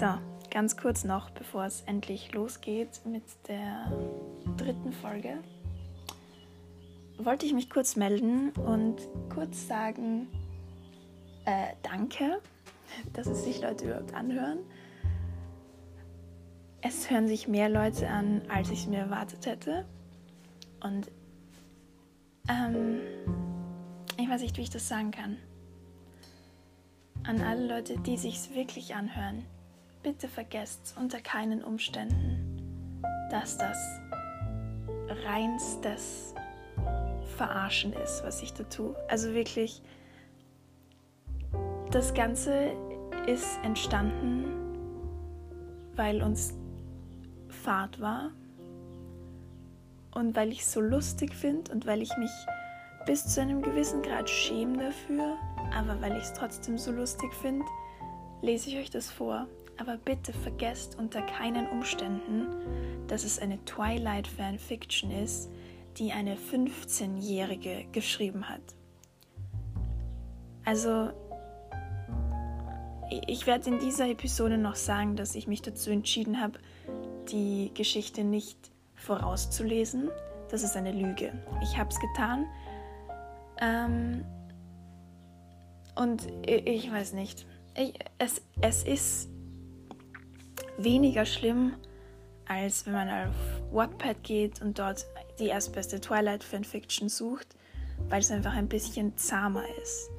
So, 0.00 0.06
ganz 0.48 0.78
kurz 0.78 1.04
noch, 1.04 1.28
bevor 1.28 1.66
es 1.66 1.82
endlich 1.82 2.32
losgeht 2.32 3.02
mit 3.04 3.22
der 3.48 3.92
dritten 4.56 4.94
Folge, 4.94 5.36
wollte 7.18 7.44
ich 7.44 7.52
mich 7.52 7.68
kurz 7.68 7.96
melden 7.96 8.48
und 8.52 8.96
kurz 9.28 9.68
sagen, 9.68 10.26
äh, 11.44 11.74
danke, 11.82 12.40
dass 13.12 13.26
es 13.26 13.44
sich 13.44 13.60
Leute 13.60 13.88
überhaupt 13.88 14.14
anhören. 14.14 14.60
Es 16.80 17.10
hören 17.10 17.28
sich 17.28 17.46
mehr 17.46 17.68
Leute 17.68 18.08
an, 18.08 18.40
als 18.48 18.70
ich 18.70 18.86
mir 18.86 19.00
erwartet 19.00 19.44
hätte. 19.44 19.84
Und 20.82 21.10
ähm, 22.48 23.00
ich 24.16 24.30
weiß 24.30 24.40
nicht, 24.40 24.56
wie 24.56 24.62
ich 24.62 24.70
das 24.70 24.88
sagen 24.88 25.10
kann. 25.10 25.36
An 27.24 27.42
alle 27.42 27.66
Leute, 27.66 27.98
die 27.98 28.16
sich's 28.16 28.54
wirklich 28.54 28.94
anhören, 28.94 29.44
bitte 30.02 30.28
vergesst 30.28 30.94
unter 30.98 31.20
keinen 31.20 31.62
Umständen, 31.62 33.02
dass 33.30 33.58
das 33.58 33.78
reinstes 35.24 36.34
Verarschen 37.36 37.92
ist, 37.92 38.22
was 38.24 38.42
ich 38.42 38.52
da 38.52 38.64
tue. 38.64 38.94
Also 39.08 39.34
wirklich, 39.34 39.82
das 41.90 42.14
Ganze 42.14 42.72
ist 43.26 43.58
entstanden, 43.62 44.44
weil 45.96 46.22
uns 46.22 46.54
Fahrt 47.48 48.00
war 48.00 48.30
und 50.14 50.34
weil 50.34 50.50
ich 50.50 50.60
es 50.60 50.72
so 50.72 50.80
lustig 50.80 51.34
finde 51.34 51.72
und 51.72 51.86
weil 51.86 52.00
ich 52.00 52.16
mich 52.16 52.30
bis 53.06 53.26
zu 53.26 53.40
einem 53.40 53.62
gewissen 53.62 54.02
Grad 54.02 54.28
schäme 54.28 54.78
dafür, 54.78 55.36
aber 55.74 56.00
weil 56.00 56.16
ich 56.16 56.24
es 56.24 56.32
trotzdem 56.32 56.78
so 56.78 56.90
lustig 56.92 57.32
finde, 57.34 57.64
lese 58.42 58.70
ich 58.70 58.76
euch 58.76 58.90
das 58.90 59.10
vor. 59.10 59.46
Aber 59.80 59.96
bitte 59.96 60.34
vergesst 60.34 60.98
unter 60.98 61.22
keinen 61.22 61.66
Umständen, 61.68 62.48
dass 63.08 63.24
es 63.24 63.38
eine 63.38 63.64
Twilight 63.64 64.28
Fanfiction 64.28 65.10
ist, 65.10 65.50
die 65.96 66.12
eine 66.12 66.36
15-Jährige 66.36 67.86
geschrieben 67.90 68.46
hat. 68.50 68.60
Also, 70.66 71.10
ich 73.26 73.46
werde 73.46 73.70
in 73.70 73.78
dieser 73.78 74.06
Episode 74.06 74.58
noch 74.58 74.76
sagen, 74.76 75.16
dass 75.16 75.34
ich 75.34 75.46
mich 75.48 75.62
dazu 75.62 75.90
entschieden 75.90 76.42
habe, 76.42 76.58
die 77.32 77.72
Geschichte 77.72 78.22
nicht 78.22 78.70
vorauszulesen. 78.94 80.10
Das 80.50 80.62
ist 80.62 80.76
eine 80.76 80.92
Lüge. 80.92 81.32
Ich 81.62 81.78
habe 81.78 81.88
es 81.88 81.98
getan. 81.98 82.44
Ähm, 83.62 84.26
und 85.96 86.26
ich, 86.46 86.66
ich, 86.66 86.92
weiß 86.92 87.14
nicht. 87.14 87.46
Ich, 87.74 87.94
es, 88.18 88.42
es 88.60 88.82
ist 88.82 89.29
weniger 90.84 91.24
schlimm, 91.24 91.74
als 92.46 92.86
wenn 92.86 92.94
man 92.94 93.08
auf 93.08 93.34
Wattpad 93.72 94.22
geht 94.22 94.62
und 94.62 94.78
dort 94.78 95.06
die 95.38 95.46
erstbeste 95.46 96.00
Twilight 96.00 96.42
Fanfiction 96.42 97.08
sucht, 97.08 97.56
weil 98.08 98.20
es 98.20 98.30
einfach 98.30 98.54
ein 98.54 98.68
bisschen 98.68 99.16
zahmer 99.16 99.64
ist. 99.82 100.10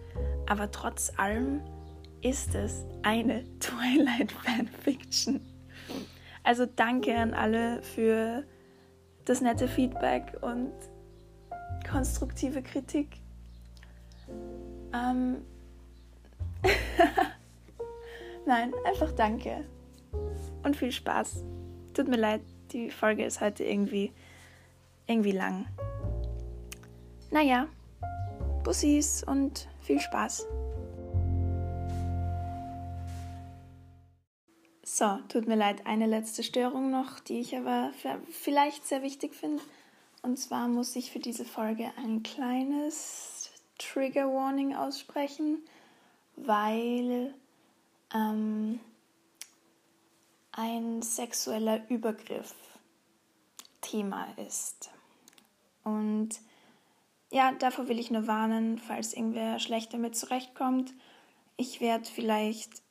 Aber 0.48 0.72
trotz 0.72 1.12
allem 1.18 1.62
ist 2.22 2.56
es 2.56 2.86
eine 3.04 3.44
Twilight 3.60 4.32
Fanfiction. 4.32 5.42
Also 6.44 6.66
danke 6.66 7.16
an 7.16 7.34
alle 7.34 7.84
für 7.84 8.44
das 9.26 9.42
nette 9.42 9.68
Feedback 9.68 10.38
und 10.42 10.72
konstruktive 11.90 12.62
Kritik. 12.62 13.18
Ähm 14.94 15.38
Nein, 18.46 18.74
einfach 18.86 19.12
danke. 19.12 19.66
Und 20.72 20.78
viel 20.78 20.94
Spaß. 20.94 21.44
Tut 21.94 22.08
mir 22.08 22.16
leid, 22.16 22.40
die 22.72 22.92
Folge 22.92 23.26
ist 23.26 23.42
heute 23.42 23.66
irgendwie, 23.66 24.14
irgendwie 25.06 25.34
lang. 25.34 25.66
Naja, 27.30 27.68
Bussis 28.64 29.22
und 29.22 29.68
viel 29.82 30.00
Spaß. 30.00 30.48
So, 34.82 35.20
tut 35.28 35.46
mir 35.46 35.58
leid, 35.58 35.86
eine 35.86 36.06
letzte 36.06 36.42
Störung 36.42 36.90
noch, 36.90 37.20
die 37.20 37.42
ich 37.42 37.58
aber 37.58 37.92
vielleicht 38.30 38.88
sehr 38.88 39.02
wichtig 39.02 39.36
finde. 39.36 39.62
Und 40.22 40.38
zwar 40.38 40.70
muss 40.70 40.96
ich 40.96 41.12
für 41.12 41.20
diese 41.20 41.44
Folge 41.44 41.92
ein 41.98 42.24
kleines 42.24 43.52
Trigger 43.78 44.34
Warning 44.34 44.74
aussprechen, 44.74 45.66
weil 46.38 47.34
ähm, 48.16 48.80
ein 50.52 51.02
sexueller 51.02 51.90
Übergriff 51.90 52.54
Thema 53.82 54.28
ist. 54.38 54.92
Und 55.84 56.30
ja, 57.32 57.54
davor 57.54 57.88
will 57.88 58.00
ich 58.00 58.12
nur 58.12 58.28
warnen, 58.28 58.78
falls 58.78 59.14
irgendwer 59.14 59.60
schlecht 59.60 59.94
damit 59.94 60.16
zurechtkommt. 60.16 60.94
Ich 61.58 61.82
werde 61.82 62.06
vielleicht 62.06 62.82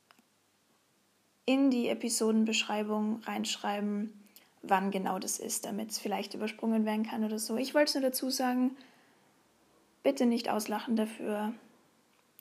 in 1.45 1.69
die 1.69 1.87
Episodenbeschreibung 1.89 3.21
reinschreiben, 3.23 4.13
wann 4.63 4.91
genau 4.91 5.19
das 5.19 5.39
ist, 5.39 5.65
damit 5.65 5.91
es 5.91 5.99
vielleicht 5.99 6.33
übersprungen 6.33 6.85
werden 6.85 7.05
kann 7.05 7.23
oder 7.23 7.39
so. 7.39 7.57
Ich 7.57 7.73
wollte 7.73 7.89
es 7.89 7.95
nur 7.95 8.03
dazu 8.03 8.29
sagen, 8.29 8.75
bitte 10.03 10.25
nicht 10.25 10.49
auslachen 10.49 10.95
dafür. 10.95 11.53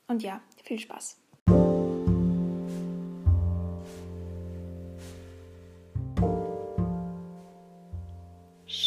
Und 0.06 0.22
ja, 0.22 0.40
viel 0.64 0.78
Spaß. 0.78 1.19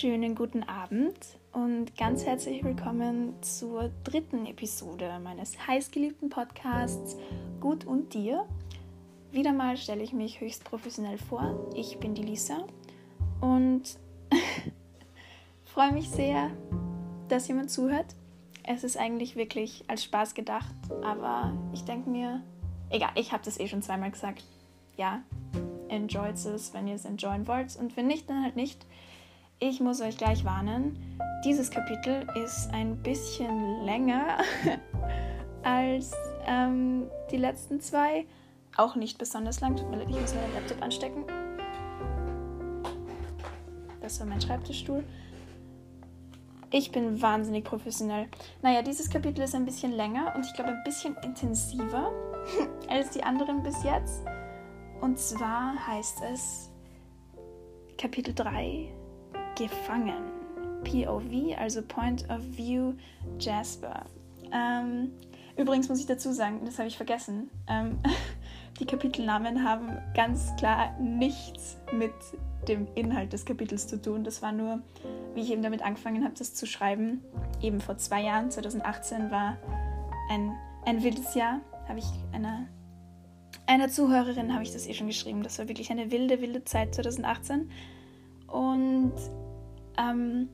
Schönen 0.04 0.36
guten 0.36 0.64
Abend 0.64 1.16
und 1.54 1.96
ganz 1.96 2.26
herzlich 2.26 2.62
willkommen 2.62 3.42
zur 3.42 3.90
dritten 4.04 4.46
Episode 4.46 5.18
meines 5.24 5.66
heißgeliebten 5.66 6.30
Podcasts 6.30 7.16
Gut 7.62 7.86
und 7.86 8.14
dir. 8.14 8.46
Wieder 9.32 9.54
mal 9.54 9.78
stelle 9.78 10.04
ich 10.04 10.12
mich 10.12 10.42
höchst 10.42 10.66
professionell 10.66 11.18
vor. 11.18 11.72
Ich 11.74 12.00
bin 12.00 12.16
die 12.16 12.22
Lisa 12.22 12.68
und 13.40 13.98
freue 15.64 15.94
mich 15.94 16.10
sehr, 16.10 16.52
dass 17.30 17.48
jemand 17.48 17.72
zuhört. 17.72 18.08
Es 18.64 18.84
ist 18.84 18.98
eigentlich 18.98 19.38
wirklich 19.38 19.86
als 19.88 20.04
Spaß 20.04 20.34
gedacht, 20.34 20.76
aber 21.02 21.54
ich 21.72 21.86
denke 21.86 22.10
mir, 22.10 22.42
egal, 22.90 23.12
ich 23.16 23.32
habe 23.32 23.46
das 23.46 23.58
eh 23.58 23.70
schon 23.70 23.82
zweimal 23.82 24.12
gesagt. 24.12 24.44
Ja, 24.98 25.24
enjoyt 25.88 26.36
es, 26.36 26.74
wenn 26.74 26.90
ihr 26.90 26.96
es 26.96 27.06
enjoyen 27.06 27.48
wollt 27.48 27.78
und 27.78 27.96
wenn 27.96 28.08
nicht, 28.08 28.30
dann 28.30 28.44
halt 28.44 28.58
nicht. 28.58 28.86
Ich 29.66 29.80
muss 29.80 30.02
euch 30.02 30.18
gleich 30.18 30.44
warnen, 30.44 31.00
dieses 31.46 31.72
Kapitel 31.72 32.28
ist 32.44 32.70
ein 32.74 32.98
bisschen 32.98 33.86
länger 33.86 34.40
als 35.64 36.12
ähm, 36.46 37.10
die 37.32 37.38
letzten 37.38 37.80
zwei 37.80 38.26
auch 38.76 38.98
nicht 38.98 39.18
besonders 39.18 39.62
lang. 39.62 39.78
Tut 39.78 39.90
mir 39.90 40.00
leid, 40.00 40.10
ich 40.10 40.20
muss 40.20 40.36
meinen 40.36 40.54
Laptop 40.54 40.82
anstecken. 40.82 41.24
Das 44.02 44.20
war 44.20 44.28
mein 44.28 44.42
Schreibtischstuhl. 44.42 45.02
Ich 46.70 46.92
bin 46.92 47.22
wahnsinnig 47.22 47.64
professionell. 47.64 48.28
Naja, 48.62 48.82
dieses 48.82 49.10
Kapitel 49.10 49.44
ist 49.44 49.56
ein 49.56 49.64
bisschen 49.64 49.94
länger 49.94 50.34
und 50.36 50.46
ich 50.46 50.54
glaube 50.56 50.72
ein 50.72 50.84
bisschen 50.84 51.16
intensiver 51.24 52.12
als 52.90 53.12
die 53.12 53.24
anderen 53.24 53.64
bis 53.64 53.82
jetzt. 53.86 54.26
Und 55.00 55.18
zwar 55.18 55.88
heißt 55.88 56.18
es 56.34 56.70
Kapitel 57.98 58.34
3 58.34 59.03
Gefangen. 59.56 60.32
POV, 60.84 61.58
also 61.58 61.82
Point 61.82 62.30
of 62.30 62.42
View 62.58 62.94
Jasper. 63.40 64.06
Ähm, 64.52 65.12
übrigens 65.58 65.90
muss 65.90 66.00
ich 66.00 66.06
dazu 66.06 66.32
sagen, 66.34 66.62
das 66.66 66.78
habe 66.78 66.88
ich 66.88 66.98
vergessen. 66.98 67.50
Ähm, 67.68 68.00
Die 68.80 68.86
Kapitelnamen 68.86 69.64
haben 69.64 69.98
ganz 70.16 70.56
klar 70.58 70.98
nichts 71.00 71.78
mit 71.92 72.12
dem 72.68 72.88
Inhalt 72.96 73.32
des 73.34 73.46
Kapitels 73.46 73.88
zu 73.88 74.02
tun. 74.02 74.24
Das 74.24 74.42
war 74.42 74.52
nur, 74.52 74.82
wie 75.36 75.42
ich 75.42 75.52
eben 75.52 75.62
damit 75.62 75.84
angefangen 75.84 76.24
habe, 76.24 76.34
das 76.38 76.56
zu 76.56 76.66
schreiben. 76.66 77.22
Eben 77.62 77.82
vor 77.82 77.98
zwei 77.98 78.24
Jahren, 78.24 78.50
2018, 78.50 79.30
war 79.30 79.58
ein, 80.30 80.54
ein 80.86 81.04
wildes 81.04 81.36
Jahr. 81.36 81.62
Habe 81.88 82.00
ich 82.00 82.06
einer, 82.32 82.68
einer 83.68 83.90
Zuhörerin 83.90 84.54
habe 84.54 84.64
ich 84.64 84.74
das 84.74 84.88
eh 84.88 84.94
schon 84.94 85.08
geschrieben. 85.08 85.44
Das 85.44 85.60
war 85.60 85.68
wirklich 85.68 85.92
eine 85.92 86.10
wilde, 86.10 86.42
wilde 86.42 86.64
Zeit 86.64 86.96
2018. 86.96 87.70
Und 88.48 89.14
ähm, 89.98 90.50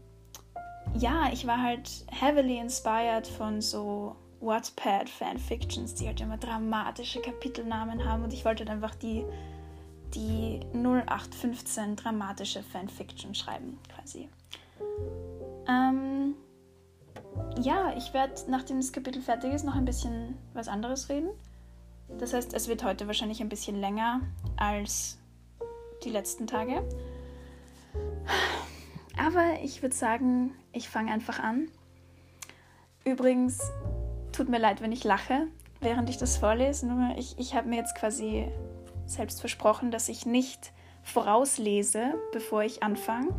ja, 0.96 1.30
ich 1.32 1.46
war 1.46 1.62
halt 1.62 2.06
heavily 2.10 2.58
inspired 2.58 3.28
von 3.28 3.62
so 3.62 4.16
Wattpad-Fanfictions, 4.42 5.96
die 5.96 6.08
halt 6.08 6.22
immer 6.22 6.38
dramatische 6.38 7.22
Kapitelnamen 7.22 8.06
haben 8.06 8.24
und 8.24 8.34
ich 8.34 8.46
wollte 8.46 8.62
halt 8.62 8.70
einfach 8.70 8.96
die, 8.96 9.26
die 10.16 10.62
0815 10.74 11.96
dramatische 11.96 12.64
Fanfiction 12.64 13.36
schreiben, 13.36 13.78
quasi. 13.94 14.30
Ähm, 15.68 16.36
ja, 17.62 17.94
ich 17.98 18.14
werde, 18.14 18.34
nachdem 18.48 18.78
das 18.78 18.92
Kapitel 18.92 19.22
fertig 19.22 19.54
ist, 19.54 19.66
noch 19.66 19.76
ein 19.76 19.86
bisschen 19.86 20.38
was 20.54 20.68
anderes 20.68 21.10
reden. 21.10 21.30
Das 22.18 22.34
heißt, 22.34 22.54
es 22.54 22.68
wird 22.68 22.84
heute 22.84 23.06
wahrscheinlich 23.08 23.42
ein 23.42 23.50
bisschen 23.50 23.80
länger 23.80 24.22
als 24.58 25.20
die 26.04 26.10
letzten 26.10 26.48
Tage. 26.48 26.84
Aber 29.20 29.62
ich 29.62 29.82
würde 29.82 29.96
sagen, 29.96 30.52
ich 30.72 30.88
fange 30.88 31.12
einfach 31.12 31.40
an. 31.40 31.70
Übrigens, 33.04 33.60
tut 34.32 34.50
mir 34.50 34.60
leid, 34.60 34.82
wenn 34.82 34.92
ich 34.92 35.04
lache, 35.04 35.48
während 35.82 36.10
ich 36.10 36.18
das 36.18 36.38
vorlese. 36.38 36.88
Nur 36.88 37.18
ich, 37.18 37.38
ich 37.38 37.54
habe 37.54 37.68
mir 37.68 37.76
jetzt 37.76 37.96
quasi 37.96 38.48
selbst 39.06 39.42
versprochen, 39.42 39.92
dass 39.92 40.08
ich 40.08 40.26
nicht 40.26 40.72
vorauslese, 41.04 42.14
bevor 42.32 42.64
ich 42.64 42.82
anfange. 42.82 43.34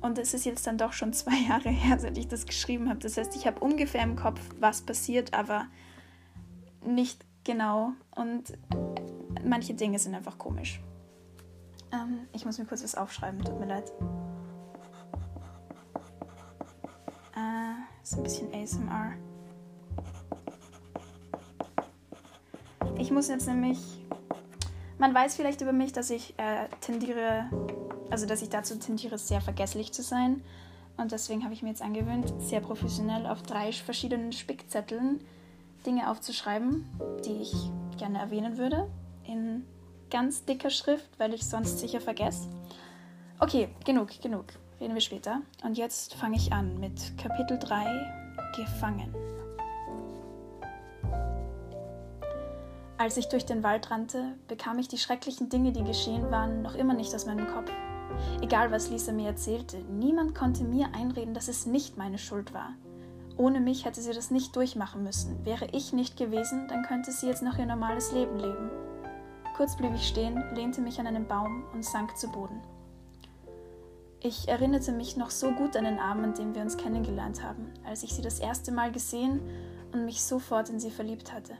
Und 0.00 0.18
es 0.18 0.34
ist 0.34 0.44
jetzt 0.44 0.66
dann 0.66 0.76
doch 0.76 0.92
schon 0.92 1.12
zwei 1.14 1.36
Jahre 1.48 1.70
her, 1.70 1.98
seit 1.98 2.18
ich 2.18 2.28
das 2.28 2.44
geschrieben 2.44 2.90
habe. 2.90 3.00
Das 3.00 3.16
heißt, 3.16 3.34
ich 3.34 3.46
habe 3.46 3.60
ungefähr 3.60 4.02
im 4.02 4.16
Kopf, 4.16 4.40
was 4.60 4.82
passiert, 4.82 5.32
aber 5.32 5.66
nicht 6.84 7.24
genau. 7.44 7.92
Und 8.14 8.58
manche 9.42 9.72
Dinge 9.72 9.98
sind 9.98 10.14
einfach 10.14 10.36
komisch. 10.36 10.80
Ähm, 11.92 12.28
ich 12.34 12.44
muss 12.44 12.58
mir 12.58 12.66
kurz 12.66 12.84
was 12.84 12.94
aufschreiben, 12.94 13.42
tut 13.42 13.58
mir 13.58 13.66
leid. 13.66 13.90
Ein 18.16 18.22
bisschen 18.22 18.54
ASMR. 18.54 19.12
Ich 22.98 23.10
muss 23.10 23.28
jetzt 23.28 23.46
nämlich. 23.46 23.78
Man 24.98 25.12
weiß 25.12 25.36
vielleicht 25.36 25.60
über 25.60 25.72
mich, 25.72 25.92
dass 25.92 26.10
ich 26.10 26.34
äh, 26.38 26.68
tendiere, 26.80 27.50
also 28.10 28.26
dass 28.26 28.42
ich 28.42 28.48
dazu 28.48 28.78
tendiere, 28.78 29.18
sehr 29.18 29.40
vergesslich 29.40 29.92
zu 29.92 30.02
sein. 30.02 30.42
Und 30.96 31.10
deswegen 31.10 31.42
habe 31.42 31.52
ich 31.52 31.62
mir 31.62 31.70
jetzt 31.70 31.82
angewöhnt, 31.82 32.32
sehr 32.38 32.60
professionell 32.60 33.26
auf 33.26 33.42
drei 33.42 33.72
verschiedenen 33.72 34.32
Spickzetteln 34.32 35.20
Dinge 35.84 36.10
aufzuschreiben, 36.10 36.86
die 37.24 37.42
ich 37.42 37.52
gerne 37.98 38.18
erwähnen 38.18 38.56
würde. 38.56 38.88
In 39.26 39.64
ganz 40.10 40.44
dicker 40.44 40.70
Schrift, 40.70 41.08
weil 41.18 41.34
ich 41.34 41.44
sonst 41.44 41.80
sicher 41.80 42.00
vergesse. 42.00 42.48
Okay, 43.38 43.68
genug, 43.84 44.20
genug. 44.22 44.46
Reden 44.80 44.94
wir 44.94 45.00
später. 45.00 45.40
Und 45.62 45.78
jetzt 45.78 46.14
fange 46.14 46.36
ich 46.36 46.52
an 46.52 46.78
mit 46.80 47.16
Kapitel 47.16 47.58
3 47.58 48.24
Gefangen. 48.56 49.14
Als 52.96 53.16
ich 53.16 53.28
durch 53.28 53.44
den 53.44 53.62
Wald 53.62 53.90
rannte, 53.90 54.34
bekam 54.46 54.78
ich 54.78 54.88
die 54.88 54.98
schrecklichen 54.98 55.48
Dinge, 55.48 55.72
die 55.72 55.82
geschehen 55.82 56.30
waren, 56.30 56.62
noch 56.62 56.74
immer 56.74 56.94
nicht 56.94 57.14
aus 57.14 57.26
meinem 57.26 57.46
Kopf. 57.48 57.70
Egal 58.40 58.70
was 58.70 58.90
Lisa 58.90 59.12
mir 59.12 59.28
erzählte, 59.28 59.78
niemand 59.78 60.34
konnte 60.34 60.62
mir 60.62 60.88
einreden, 60.94 61.34
dass 61.34 61.48
es 61.48 61.66
nicht 61.66 61.96
meine 61.96 62.18
Schuld 62.18 62.54
war. 62.54 62.74
Ohne 63.36 63.60
mich 63.60 63.84
hätte 63.84 64.00
sie 64.00 64.12
das 64.12 64.30
nicht 64.30 64.54
durchmachen 64.54 65.02
müssen. 65.02 65.44
Wäre 65.44 65.66
ich 65.72 65.92
nicht 65.92 66.16
gewesen, 66.16 66.68
dann 66.68 66.84
könnte 66.84 67.10
sie 67.10 67.26
jetzt 67.26 67.42
noch 67.42 67.58
ihr 67.58 67.66
normales 67.66 68.12
Leben 68.12 68.38
leben. 68.38 68.70
Kurz 69.56 69.76
blieb 69.76 69.92
ich 69.94 70.06
stehen, 70.06 70.42
lehnte 70.54 70.80
mich 70.80 71.00
an 71.00 71.06
einen 71.08 71.26
Baum 71.26 71.64
und 71.72 71.84
sank 71.84 72.16
zu 72.16 72.28
Boden. 72.28 72.60
Ich 74.26 74.48
erinnerte 74.48 74.90
mich 74.90 75.18
noch 75.18 75.28
so 75.28 75.50
gut 75.50 75.76
an 75.76 75.84
den 75.84 75.98
Abend, 75.98 76.24
an 76.24 76.32
dem 76.32 76.54
wir 76.54 76.62
uns 76.62 76.78
kennengelernt 76.78 77.42
haben, 77.42 77.70
als 77.86 78.02
ich 78.02 78.14
sie 78.14 78.22
das 78.22 78.38
erste 78.38 78.72
Mal 78.72 78.90
gesehen 78.90 79.38
und 79.92 80.06
mich 80.06 80.22
sofort 80.22 80.70
in 80.70 80.80
sie 80.80 80.90
verliebt 80.90 81.30
hatte. 81.30 81.52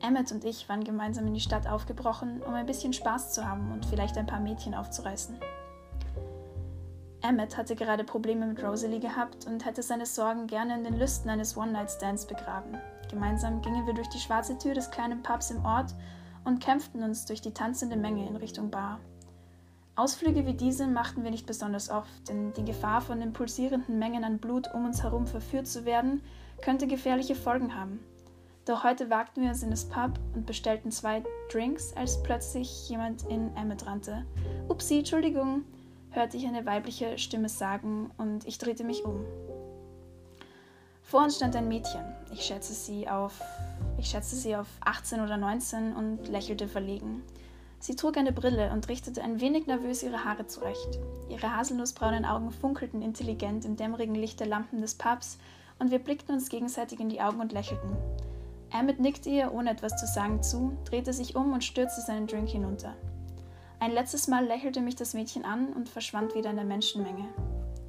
Emmett 0.00 0.32
und 0.32 0.46
ich 0.46 0.66
waren 0.70 0.82
gemeinsam 0.82 1.26
in 1.26 1.34
die 1.34 1.42
Stadt 1.42 1.66
aufgebrochen, 1.66 2.42
um 2.42 2.54
ein 2.54 2.64
bisschen 2.64 2.94
Spaß 2.94 3.34
zu 3.34 3.46
haben 3.46 3.70
und 3.70 3.84
vielleicht 3.84 4.16
ein 4.16 4.24
paar 4.24 4.40
Mädchen 4.40 4.74
aufzureißen. 4.74 5.36
Emmett 7.20 7.58
hatte 7.58 7.76
gerade 7.76 8.04
Probleme 8.04 8.46
mit 8.46 8.64
Rosalie 8.64 9.00
gehabt 9.00 9.44
und 9.44 9.66
hätte 9.66 9.82
seine 9.82 10.06
Sorgen 10.06 10.46
gerne 10.46 10.74
in 10.74 10.84
den 10.84 10.98
Lüsten 10.98 11.28
eines 11.28 11.54
One-Night-Stands 11.54 12.24
begraben. 12.24 12.78
Gemeinsam 13.10 13.60
gingen 13.60 13.86
wir 13.86 13.92
durch 13.92 14.08
die 14.08 14.20
schwarze 14.20 14.56
Tür 14.56 14.72
des 14.72 14.90
kleinen 14.90 15.22
Pubs 15.22 15.50
im 15.50 15.62
Ort 15.66 15.94
und 16.46 16.60
kämpften 16.60 17.02
uns 17.02 17.26
durch 17.26 17.42
die 17.42 17.52
tanzende 17.52 17.96
Menge 17.96 18.26
in 18.26 18.36
Richtung 18.36 18.70
Bar. 18.70 19.00
Ausflüge 19.98 20.46
wie 20.46 20.54
diese 20.54 20.86
machten 20.86 21.24
wir 21.24 21.32
nicht 21.32 21.46
besonders 21.46 21.90
oft, 21.90 22.28
denn 22.28 22.52
die 22.52 22.64
Gefahr 22.64 23.00
von 23.00 23.18
den 23.18 23.32
pulsierenden 23.32 23.98
Mengen 23.98 24.22
an 24.22 24.38
Blut 24.38 24.72
um 24.72 24.84
uns 24.84 25.02
herum 25.02 25.26
verführt 25.26 25.66
zu 25.66 25.84
werden, 25.84 26.22
könnte 26.62 26.86
gefährliche 26.86 27.34
Folgen 27.34 27.74
haben. 27.74 27.98
Doch 28.64 28.84
heute 28.84 29.10
wagten 29.10 29.42
wir 29.42 29.48
uns 29.48 29.64
in 29.64 29.70
das 29.70 29.88
Pub 29.88 30.12
und 30.36 30.46
bestellten 30.46 30.92
zwei 30.92 31.24
Drinks, 31.50 31.92
als 31.96 32.22
plötzlich 32.22 32.88
jemand 32.88 33.24
in 33.24 33.56
Emmet 33.56 33.86
rannte. 33.86 34.24
Upsi, 34.68 34.98
Entschuldigung, 34.98 35.64
hörte 36.10 36.36
ich 36.36 36.46
eine 36.46 36.64
weibliche 36.64 37.18
Stimme 37.18 37.48
sagen 37.48 38.12
und 38.18 38.46
ich 38.46 38.58
drehte 38.58 38.84
mich 38.84 39.04
um. 39.04 39.24
Vor 41.02 41.24
uns 41.24 41.34
stand 41.34 41.56
ein 41.56 41.66
Mädchen. 41.66 42.04
Ich 42.32 42.42
schätzte 42.42 42.74
sie 42.74 43.08
auf, 43.08 43.42
ich 43.98 44.08
schätzte 44.08 44.36
sie 44.36 44.54
auf 44.54 44.68
18 44.78 45.22
oder 45.22 45.38
19 45.38 45.96
und 45.96 46.28
lächelte 46.28 46.68
verlegen. 46.68 47.24
Sie 47.80 47.94
trug 47.94 48.16
eine 48.16 48.32
Brille 48.32 48.72
und 48.72 48.88
richtete 48.88 49.22
ein 49.22 49.40
wenig 49.40 49.66
nervös 49.66 50.02
ihre 50.02 50.24
Haare 50.24 50.46
zurecht. 50.46 50.98
Ihre 51.28 51.56
haselnussbraunen 51.56 52.24
Augen 52.24 52.50
funkelten 52.50 53.02
intelligent 53.02 53.64
im 53.64 53.76
dämmerigen 53.76 54.14
Licht 54.14 54.40
der 54.40 54.48
Lampen 54.48 54.80
des 54.80 54.96
Pubs 54.96 55.38
und 55.78 55.90
wir 55.90 56.00
blickten 56.00 56.34
uns 56.34 56.48
gegenseitig 56.48 56.98
in 56.98 57.08
die 57.08 57.20
Augen 57.20 57.40
und 57.40 57.52
lächelten. 57.52 57.96
Emmett 58.70 59.00
nickte 59.00 59.30
ihr, 59.30 59.54
ohne 59.54 59.70
etwas 59.70 59.96
zu 59.96 60.06
sagen, 60.06 60.42
zu, 60.42 60.76
drehte 60.84 61.12
sich 61.12 61.36
um 61.36 61.52
und 61.52 61.64
stürzte 61.64 62.02
seinen 62.02 62.26
Drink 62.26 62.48
hinunter. 62.48 62.94
Ein 63.80 63.92
letztes 63.92 64.26
Mal 64.26 64.44
lächelte 64.44 64.80
mich 64.80 64.96
das 64.96 65.14
Mädchen 65.14 65.44
an 65.44 65.72
und 65.72 65.88
verschwand 65.88 66.34
wieder 66.34 66.50
in 66.50 66.56
der 66.56 66.64
Menschenmenge. 66.64 67.28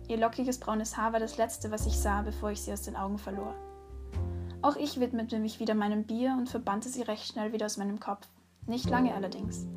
Ihr 0.07 0.17
lockiges 0.17 0.59
braunes 0.59 0.97
Haar 0.97 1.13
war 1.13 1.19
das 1.19 1.37
letzte, 1.37 1.71
was 1.71 1.87
ich 1.87 1.97
sah, 1.97 2.21
bevor 2.21 2.51
ich 2.51 2.61
sie 2.61 2.71
aus 2.71 2.83
den 2.83 2.95
Augen 2.95 3.17
verlor. 3.17 3.55
Auch 4.61 4.75
ich 4.75 4.99
widmete 4.99 5.39
mich 5.39 5.59
wieder 5.59 5.73
meinem 5.73 6.03
Bier 6.03 6.35
und 6.37 6.49
verbannte 6.49 6.89
sie 6.89 7.01
recht 7.01 7.25
schnell 7.25 7.53
wieder 7.53 7.65
aus 7.65 7.77
meinem 7.77 7.99
Kopf. 7.99 8.27
Nicht 8.67 8.89
lange 8.89 9.13
allerdings. 9.13 9.67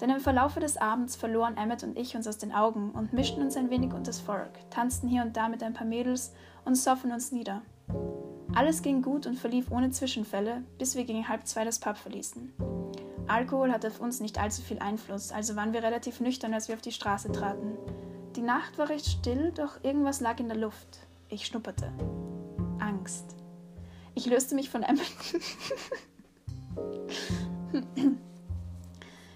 Denn 0.00 0.10
im 0.10 0.20
Verlaufe 0.20 0.60
des 0.60 0.76
Abends 0.76 1.16
verloren 1.16 1.56
Emmett 1.56 1.84
und 1.84 1.98
ich 1.98 2.16
uns 2.16 2.26
aus 2.26 2.38
den 2.38 2.52
Augen 2.52 2.90
und 2.90 3.12
mischten 3.12 3.42
uns 3.42 3.56
ein 3.56 3.70
wenig 3.70 3.92
unters 3.92 4.20
Volk, 4.20 4.50
tanzten 4.70 5.08
hier 5.08 5.22
und 5.22 5.36
da 5.36 5.48
mit 5.48 5.62
ein 5.62 5.74
paar 5.74 5.86
Mädels 5.86 6.32
und 6.64 6.74
soffen 6.74 7.12
uns 7.12 7.32
nieder. 7.32 7.62
Alles 8.54 8.82
ging 8.82 9.00
gut 9.02 9.26
und 9.26 9.38
verlief 9.38 9.70
ohne 9.70 9.90
Zwischenfälle, 9.90 10.62
bis 10.78 10.94
wir 10.94 11.04
gegen 11.04 11.28
halb 11.28 11.46
zwei 11.46 11.64
das 11.64 11.78
Pub 11.78 11.96
verließen. 11.96 12.52
Alkohol 13.26 13.72
hatte 13.72 13.88
auf 13.88 14.00
uns 14.00 14.20
nicht 14.20 14.38
allzu 14.38 14.62
viel 14.62 14.78
Einfluss, 14.78 15.32
also 15.32 15.56
waren 15.56 15.72
wir 15.72 15.82
relativ 15.82 16.20
nüchtern, 16.20 16.52
als 16.52 16.68
wir 16.68 16.74
auf 16.74 16.82
die 16.82 16.92
Straße 16.92 17.32
traten. 17.32 17.78
Die 18.36 18.42
Nacht 18.42 18.76
war 18.78 18.88
recht 18.88 19.06
still, 19.06 19.52
doch 19.52 19.82
irgendwas 19.82 20.20
lag 20.20 20.38
in 20.40 20.48
der 20.48 20.58
Luft. 20.58 20.98
Ich 21.28 21.46
schnupperte. 21.46 21.90
Angst. 22.78 23.36
Ich 24.14 24.26
löste 24.26 24.54
mich 24.54 24.68
von 24.68 24.82
Emmett. 24.82 25.06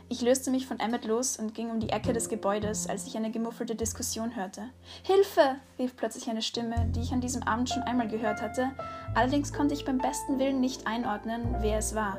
ich 0.09 0.21
löste 0.23 0.51
mich 0.51 0.67
von 0.67 0.79
Emmett 0.79 1.05
los 1.05 1.37
und 1.37 1.55
ging 1.55 1.71
um 1.71 1.81
die 1.81 1.91
Ecke 1.91 2.13
des 2.13 2.29
Gebäudes, 2.29 2.89
als 2.89 3.07
ich 3.07 3.17
eine 3.17 3.31
gemuffelte 3.31 3.75
Diskussion 3.75 4.37
hörte. 4.37 4.63
Hilfe! 5.03 5.57
rief 5.79 5.97
plötzlich 5.97 6.31
eine 6.31 6.43
Stimme, 6.43 6.87
die 6.95 7.01
ich 7.01 7.13
an 7.13 7.21
diesem 7.21 7.43
Abend 7.43 7.69
schon 7.69 7.83
einmal 7.83 8.07
gehört 8.09 8.41
hatte, 8.41 8.71
allerdings 9.15 9.53
konnte 9.53 9.75
ich 9.75 9.85
beim 9.85 9.99
besten 9.99 10.39
Willen 10.39 10.61
nicht 10.61 10.87
einordnen, 10.87 11.57
wer 11.61 11.79
es 11.79 11.95
war. 11.95 12.19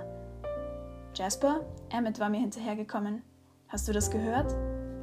Jasper? 1.15 1.65
Emmett 1.89 2.19
war 2.19 2.29
mir 2.29 2.41
hinterhergekommen. 2.41 3.23
Hast 3.69 3.87
du 3.87 3.93
das 3.93 4.11
gehört? 4.11 4.53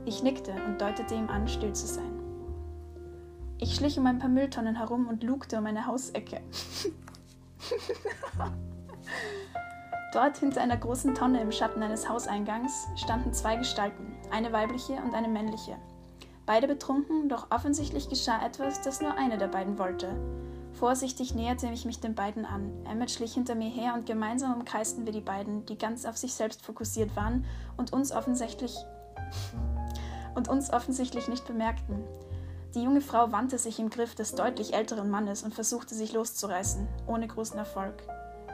Ich 0.05 0.23
nickte 0.23 0.53
und 0.67 0.81
deutete 0.81 1.15
ihm 1.15 1.29
an, 1.29 1.49
still 1.49 1.73
zu 1.73 1.87
sein. 1.87 2.21
Ich 3.59 3.77
schlich 3.77 3.99
um 3.99 4.07
ein 4.07 4.19
paar 4.19 4.29
Mülltonnen 4.29 4.77
herum 4.77 5.09
und 5.09 5.23
lugte 5.23 5.59
um 5.59 5.67
eine 5.67 5.87
Hausecke. 5.87 6.41
Dort 10.15 10.39
hinter 10.39 10.61
einer 10.61 10.77
großen 10.77 11.13
Tonne 11.17 11.41
im 11.41 11.51
Schatten 11.51 11.83
eines 11.83 12.09
Hauseingangs 12.09 12.87
standen 12.95 13.33
zwei 13.33 13.57
Gestalten, 13.57 14.15
eine 14.31 14.53
weibliche 14.53 14.93
und 14.93 15.13
eine 15.13 15.27
männliche. 15.27 15.77
Beide 16.47 16.69
betrunken, 16.69 17.29
doch 17.29 17.51
offensichtlich 17.51 18.09
geschah 18.09 18.47
etwas, 18.47 18.81
das 18.81 19.01
nur 19.01 19.15
eine 19.19 19.39
der 19.39 19.49
beiden 19.49 19.77
wollte. 19.77 20.15
Vorsichtig 20.75 21.35
näherte 21.35 21.67
ich 21.67 21.85
mich 21.85 21.99
den 21.99 22.15
beiden 22.15 22.45
an. 22.45 22.71
Emmett 22.89 23.11
schlich 23.11 23.35
hinter 23.35 23.57
mir 23.57 23.69
her 23.69 23.95
und 23.95 24.07
gemeinsam 24.07 24.55
umkreisten 24.55 25.05
wir 25.05 25.13
die 25.13 25.21
beiden, 25.21 25.67
die 25.67 25.77
ganz 25.77 26.05
auf 26.05 26.17
sich 26.17 26.35
selbst 26.35 26.65
fokussiert 26.65 27.17
waren 27.17 27.45
und 27.77 27.93
uns 27.93 28.13
offensichtlich 28.13 28.77
und 30.37 30.47
uns 30.47 30.73
offensichtlich 30.73 31.27
nicht 31.27 31.45
bemerkten. 31.45 32.05
Die 32.77 32.83
junge 32.85 33.01
Frau 33.01 33.33
wandte 33.33 33.59
sich 33.59 33.81
im 33.81 33.91
Griff 33.91 34.15
des 34.15 34.37
deutlich 34.37 34.75
älteren 34.75 35.11
Mannes 35.11 35.43
und 35.43 35.55
versuchte 35.55 35.97
sich 35.97 36.13
loszureißen, 36.13 36.87
ohne 37.09 37.27
großen 37.27 37.59
Erfolg. 37.59 38.05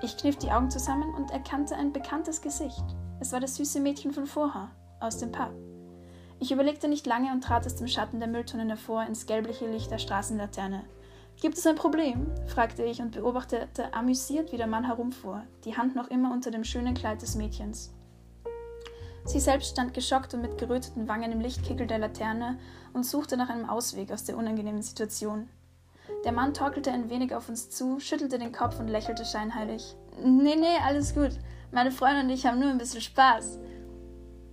Ich 0.02 0.16
kniff 0.16 0.36
die 0.36 0.50
Augen 0.50 0.70
zusammen 0.70 1.14
und 1.14 1.30
erkannte 1.30 1.76
ein 1.76 1.92
bekanntes 1.92 2.40
Gesicht. 2.40 2.84
Es 3.20 3.32
war 3.32 3.40
das 3.40 3.56
süße 3.56 3.80
Mädchen 3.80 4.12
von 4.12 4.26
vorher, 4.26 4.70
aus 4.98 5.18
dem 5.18 5.30
Pub. 5.30 5.52
Ich 6.38 6.52
überlegte 6.52 6.88
nicht 6.88 7.06
lange 7.06 7.30
und 7.32 7.44
trat 7.44 7.66
aus 7.66 7.76
dem 7.76 7.86
Schatten 7.86 8.18
der 8.18 8.28
Mülltonnen 8.28 8.68
hervor 8.68 9.04
ins 9.04 9.26
gelbliche 9.26 9.70
Licht 9.70 9.90
der 9.90 9.98
Straßenlaterne. 9.98 10.84
Gibt 11.42 11.58
es 11.58 11.66
ein 11.66 11.76
Problem? 11.76 12.30
fragte 12.46 12.82
ich 12.82 13.02
und 13.02 13.12
beobachtete 13.12 13.92
amüsiert, 13.92 14.52
wie 14.52 14.56
der 14.56 14.66
Mann 14.66 14.86
herumfuhr, 14.86 15.42
die 15.64 15.76
Hand 15.76 15.96
noch 15.96 16.08
immer 16.08 16.32
unter 16.32 16.50
dem 16.50 16.64
schönen 16.64 16.94
Kleid 16.94 17.20
des 17.20 17.34
Mädchens. 17.34 17.94
Sie 19.26 19.40
selbst 19.40 19.72
stand 19.72 19.92
geschockt 19.92 20.32
und 20.32 20.40
mit 20.40 20.56
geröteten 20.56 21.08
Wangen 21.08 21.30
im 21.30 21.40
Lichtkegel 21.40 21.86
der 21.86 21.98
Laterne 21.98 22.58
und 22.94 23.04
suchte 23.04 23.36
nach 23.36 23.50
einem 23.50 23.68
Ausweg 23.68 24.12
aus 24.12 24.24
der 24.24 24.38
unangenehmen 24.38 24.82
Situation. 24.82 25.50
Der 26.24 26.32
Mann 26.32 26.52
torkelte 26.52 26.92
ein 26.92 27.08
wenig 27.08 27.34
auf 27.34 27.48
uns 27.48 27.70
zu, 27.70 27.98
schüttelte 27.98 28.38
den 28.38 28.52
Kopf 28.52 28.78
und 28.78 28.88
lächelte 28.88 29.24
scheinheilig. 29.24 29.96
Nee, 30.22 30.56
nee, 30.56 30.76
alles 30.84 31.14
gut. 31.14 31.38
Meine 31.72 31.90
Freunde 31.90 32.20
und 32.22 32.30
ich 32.30 32.44
haben 32.44 32.58
nur 32.58 32.68
ein 32.68 32.78
bisschen 32.78 33.00
Spaß. 33.00 33.58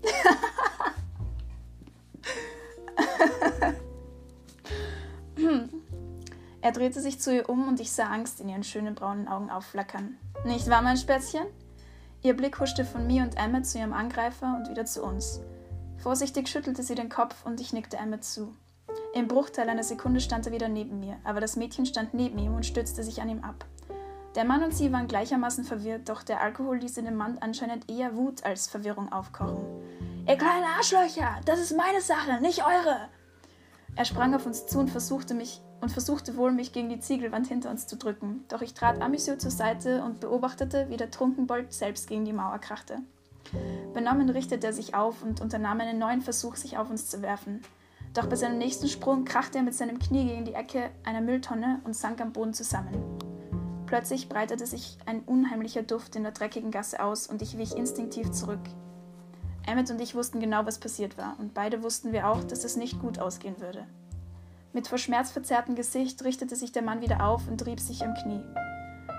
er 6.62 6.72
drehte 6.72 7.02
sich 7.02 7.20
zu 7.20 7.36
ihr 7.36 7.50
um 7.50 7.68
und 7.68 7.82
ich 7.82 7.92
sah 7.92 8.06
Angst 8.06 8.40
in 8.40 8.50
ihren 8.50 8.64
schönen 8.64 8.96
braunen 8.96 9.28
Augen 9.28 9.50
aufflackern. 9.50 10.16
Nicht 10.46 10.70
wahr, 10.70 10.82
mein 10.82 10.96
Spätzchen? 10.96 11.48
Ihr 12.22 12.36
Blick 12.36 12.60
huschte 12.60 12.86
von 12.86 13.08
mir 13.08 13.24
und 13.24 13.38
Emmet 13.38 13.66
zu 13.66 13.78
ihrem 13.78 13.94
Angreifer 13.94 14.56
und 14.58 14.70
wieder 14.70 14.86
zu 14.86 15.04
uns. 15.04 15.42
Vorsichtig 15.98 16.48
schüttelte 16.48 16.84
sie 16.84 16.96
den 16.96 17.10
Kopf 17.10 17.46
und 17.46 17.60
ich 17.60 17.74
nickte 17.74 17.98
Emmet 17.98 18.24
zu. 18.24 18.54
Im 19.18 19.28
Bruchteil 19.28 19.68
einer 19.68 19.84
Sekunde 19.84 20.22
stand 20.22 20.46
er 20.46 20.52
wieder 20.52 20.70
neben 20.70 21.00
mir, 21.00 21.18
aber 21.24 21.42
das 21.42 21.56
Mädchen 21.56 21.88
stand 21.88 22.14
neben 22.14 22.38
ihm 22.38 22.54
und 22.54 22.68
stützte 22.68 23.02
sich 23.02 23.20
an 23.20 23.30
ihm 23.30 23.44
ab. 23.44 23.66
Der 24.36 24.46
Mann 24.46 24.62
und 24.62 24.76
sie 24.76 24.92
waren 24.92 25.08
gleichermaßen 25.08 25.64
verwirrt, 25.64 26.08
doch 26.08 26.22
der 26.22 26.40
Alkohol 26.40 26.78
ließ 26.78 26.98
in 26.98 27.06
dem 27.06 27.16
Mann 27.16 27.40
anscheinend 27.40 27.90
eher 27.90 28.16
Wut 28.16 28.44
als 28.46 28.68
Verwirrung 28.68 29.12
aufkochen. 29.12 29.58
Ihr 30.28 30.36
kleinen 30.36 30.66
Arschlöcher, 30.78 31.42
das 31.46 31.60
ist 31.60 31.76
meine 31.76 32.00
Sache, 32.00 32.40
nicht 32.42 32.64
eure! 32.64 33.10
Er 33.96 34.06
sprang 34.06 34.36
auf 34.36 34.46
uns 34.46 34.68
zu 34.68 34.78
und 34.78 34.92
versuchte 34.92 35.34
mich 35.34 35.62
und 35.82 35.92
versuchte 35.92 36.38
wohl, 36.38 36.52
mich 36.52 36.72
gegen 36.72 36.90
die 36.90 37.00
Ziegelwand 37.00 37.48
hinter 37.48 37.72
uns 37.72 37.88
zu 37.88 37.98
drücken, 37.98 38.46
doch 38.50 38.62
ich 38.62 38.76
trat 38.76 39.02
ambitiös 39.02 39.40
zur 39.40 39.50
Seite 39.50 40.04
und 40.04 40.20
beobachtete, 40.20 40.90
wie 40.90 40.98
der 40.98 41.10
Trunkenbold 41.10 41.74
selbst 41.74 42.08
gegen 42.08 42.24
die 42.24 42.34
Mauer 42.34 42.60
krachte. 42.60 43.00
Benommen 43.96 44.30
richtete 44.30 44.68
er 44.68 44.74
sich 44.74 44.94
auf 44.94 45.24
und 45.24 45.42
unternahm 45.42 45.80
einen 45.82 45.98
neuen 45.98 46.22
Versuch, 46.22 46.56
sich 46.56 46.78
auf 46.78 46.92
uns 46.92 47.10
zu 47.10 47.24
werfen. 47.24 47.64
Doch 48.18 48.26
bei 48.26 48.36
seinem 48.36 48.58
nächsten 48.58 48.88
Sprung 48.88 49.26
krachte 49.26 49.60
er 49.60 49.64
mit 49.64 49.76
seinem 49.76 50.00
Knie 50.00 50.26
gegen 50.26 50.44
die 50.44 50.56
Ecke 50.56 50.90
einer 51.04 51.22
Mülltonne 51.22 51.82
und 51.84 51.96
sank 51.96 52.20
am 52.20 52.34
Boden 52.34 52.52
zusammen. 52.52 52.96
Plötzlich 53.86 54.28
breitete 54.28 54.66
sich 54.66 54.98
ein 55.06 55.22
unheimlicher 55.22 55.84
Duft 55.84 56.16
in 56.16 56.24
der 56.24 56.32
dreckigen 56.32 56.72
Gasse 56.72 57.00
aus 57.00 57.28
und 57.28 57.44
ich 57.44 57.60
wich 57.60 57.78
instinktiv 57.78 58.32
zurück. 58.32 58.60
Emmett 59.68 59.92
und 59.92 60.02
ich 60.02 60.16
wussten 60.16 60.40
genau, 60.40 60.66
was 60.66 60.80
passiert 60.80 61.16
war, 61.20 61.36
und 61.38 61.54
beide 61.54 61.84
wussten 61.84 62.12
wir 62.12 62.28
auch, 62.28 62.44
dass 62.44 62.64
es 62.64 62.76
nicht 62.76 63.00
gut 63.00 63.20
ausgehen 63.20 63.62
würde. 63.62 63.86
Mit 64.74 64.88
vor 64.88 64.98
Schmerz 64.98 65.30
verzerrtem 65.30 65.76
Gesicht 65.76 66.24
richtete 66.24 66.56
sich 66.56 66.72
der 66.72 66.82
Mann 66.82 67.02
wieder 67.02 67.24
auf 67.24 67.48
und 67.48 67.68
rieb 67.68 67.80
sich 67.80 68.04
am 68.04 68.16
Knie. 68.16 68.42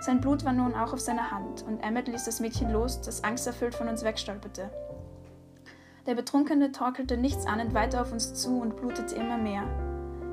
Sein 0.01 0.21
Blut 0.21 0.45
war 0.45 0.53
nun 0.53 0.75
auch 0.75 0.93
auf 0.93 1.01
seiner 1.01 1.31
Hand, 1.31 1.63
und 1.63 1.85
Emmett 1.85 2.09
ließ 2.09 2.25
das 2.25 2.41
Mädchen 2.41 2.73
los, 2.73 3.01
das 3.01 3.23
angsterfüllt 3.23 3.77
von 3.77 3.87
uns 3.87 4.03
wegstolperte. 4.03 4.69
Der 6.09 6.15
Betrunkene 6.15 6.73
torkelte 6.73 7.19
nichtsahnend 7.19 7.75
weiter 7.75 8.01
auf 8.01 8.13
uns 8.13 8.33
zu 8.33 8.63
und 8.63 8.77
blutete 8.77 9.15
immer 9.15 9.37
mehr. 9.37 9.65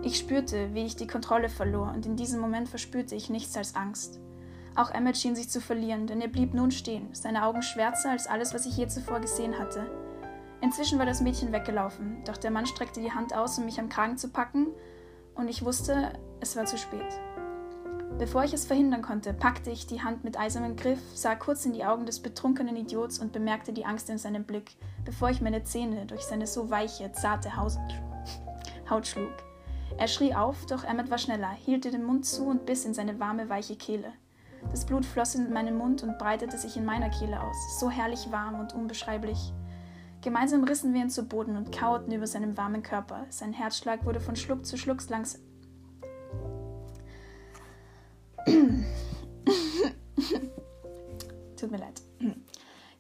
Ich 0.04 0.18
spürte, 0.18 0.74
wie 0.74 0.86
ich 0.86 0.96
die 0.96 1.06
Kontrolle 1.06 1.50
verlor, 1.50 1.92
und 1.94 2.06
in 2.06 2.16
diesem 2.16 2.40
Moment 2.40 2.70
verspürte 2.70 3.14
ich 3.14 3.30
nichts 3.30 3.58
als 3.58 3.76
Angst. 3.76 4.22
Auch 4.76 4.90
Emmett 4.92 5.18
schien 5.18 5.36
sich 5.36 5.50
zu 5.50 5.60
verlieren, 5.60 6.08
denn 6.08 6.22
er 6.22 6.30
blieb 6.30 6.54
nun 6.54 6.72
stehen, 6.72 7.10
seine 7.12 7.44
Augen 7.44 7.62
schwärzer 7.62 8.12
als 8.12 8.26
alles, 8.26 8.54
was 8.54 8.66
ich 8.66 8.78
je 8.78 8.88
zuvor 8.88 9.20
gesehen 9.20 9.60
hatte. 9.60 9.86
Inzwischen 10.62 10.98
war 10.98 11.06
das 11.06 11.20
Mädchen 11.20 11.52
weggelaufen, 11.52 12.24
doch 12.26 12.38
der 12.38 12.52
Mann 12.52 12.68
streckte 12.68 13.02
die 13.02 13.12
Hand 13.12 13.36
aus, 13.36 13.58
um 13.58 13.66
mich 13.66 13.78
am 13.78 13.90
Kragen 13.90 14.18
zu 14.18 14.30
packen, 14.30 14.68
und 15.36 15.50
ich 15.50 15.66
wusste, 15.66 16.14
es 16.40 16.56
war 16.56 16.64
zu 16.64 16.78
spät. 16.78 17.20
Bevor 18.18 18.46
ich 18.46 18.54
es 18.54 18.66
verhindern 18.66 19.02
konnte, 19.02 19.34
packte 19.34 19.70
ich 19.72 19.88
die 19.88 20.02
Hand 20.02 20.24
mit 20.24 20.40
eisernem 20.40 20.78
Griff, 20.78 21.00
sah 21.14 21.36
kurz 21.36 21.66
in 21.66 21.74
die 21.74 21.84
Augen 21.84 22.06
des 22.06 22.22
betrunkenen 22.22 22.78
Idiots 22.78 23.20
und 23.20 23.34
bemerkte 23.34 23.74
die 23.74 23.84
Angst 23.84 24.10
in 24.10 24.18
seinem 24.18 24.46
Blick, 24.46 24.78
bevor 25.04 25.30
ich 25.32 25.42
meine 25.42 25.66
Zähne 25.66 26.06
durch 26.06 26.22
seine 26.22 26.48
so 26.48 26.70
weiche, 26.70 27.12
zarte 27.12 27.58
Haut, 27.58 27.74
Haut 28.90 29.06
schlug. 29.06 29.34
Er 29.98 30.08
schrie 30.08 30.34
auf, 30.34 30.66
doch 30.66 30.86
Emmett 30.86 31.12
war 31.12 31.18
schneller, 31.18 31.52
hielt 31.52 31.84
den 31.84 32.06
Mund 32.06 32.26
zu 32.26 32.46
und 32.46 32.66
biss 32.66 32.86
in 32.86 32.94
seine 32.94 33.20
warme, 33.20 33.50
weiche 33.50 33.76
Kehle. 33.76 34.14
Das 34.72 34.86
Blut 34.86 35.06
floss 35.06 35.36
in 35.36 35.52
meinen 35.52 35.78
Mund 35.78 36.02
und 36.02 36.18
breitete 36.18 36.58
sich 36.58 36.78
in 36.78 36.86
meiner 36.86 37.10
Kehle 37.10 37.42
aus, 37.44 37.80
so 37.80 37.90
herrlich 37.90 38.32
warm 38.32 38.62
und 38.62 38.74
unbeschreiblich. 38.74 39.54
Gemeinsam 40.22 40.64
rissen 40.64 40.94
wir 40.94 41.02
ihn 41.02 41.10
zu 41.10 41.28
Boden 41.28 41.58
und 41.58 41.78
kauerten 41.78 42.14
über 42.14 42.28
seinem 42.28 42.56
warmen 42.56 42.82
Körper. 42.82 43.26
Sein 43.30 43.52
Herzschlag 43.52 44.06
wurde 44.06 44.22
von 44.22 44.38
Schluck 44.38 44.66
zu 44.66 44.78
Schluck 44.78 45.08
langsam 45.10 45.42
Tut 51.58 51.72
mir 51.72 51.78
leid. 51.78 52.02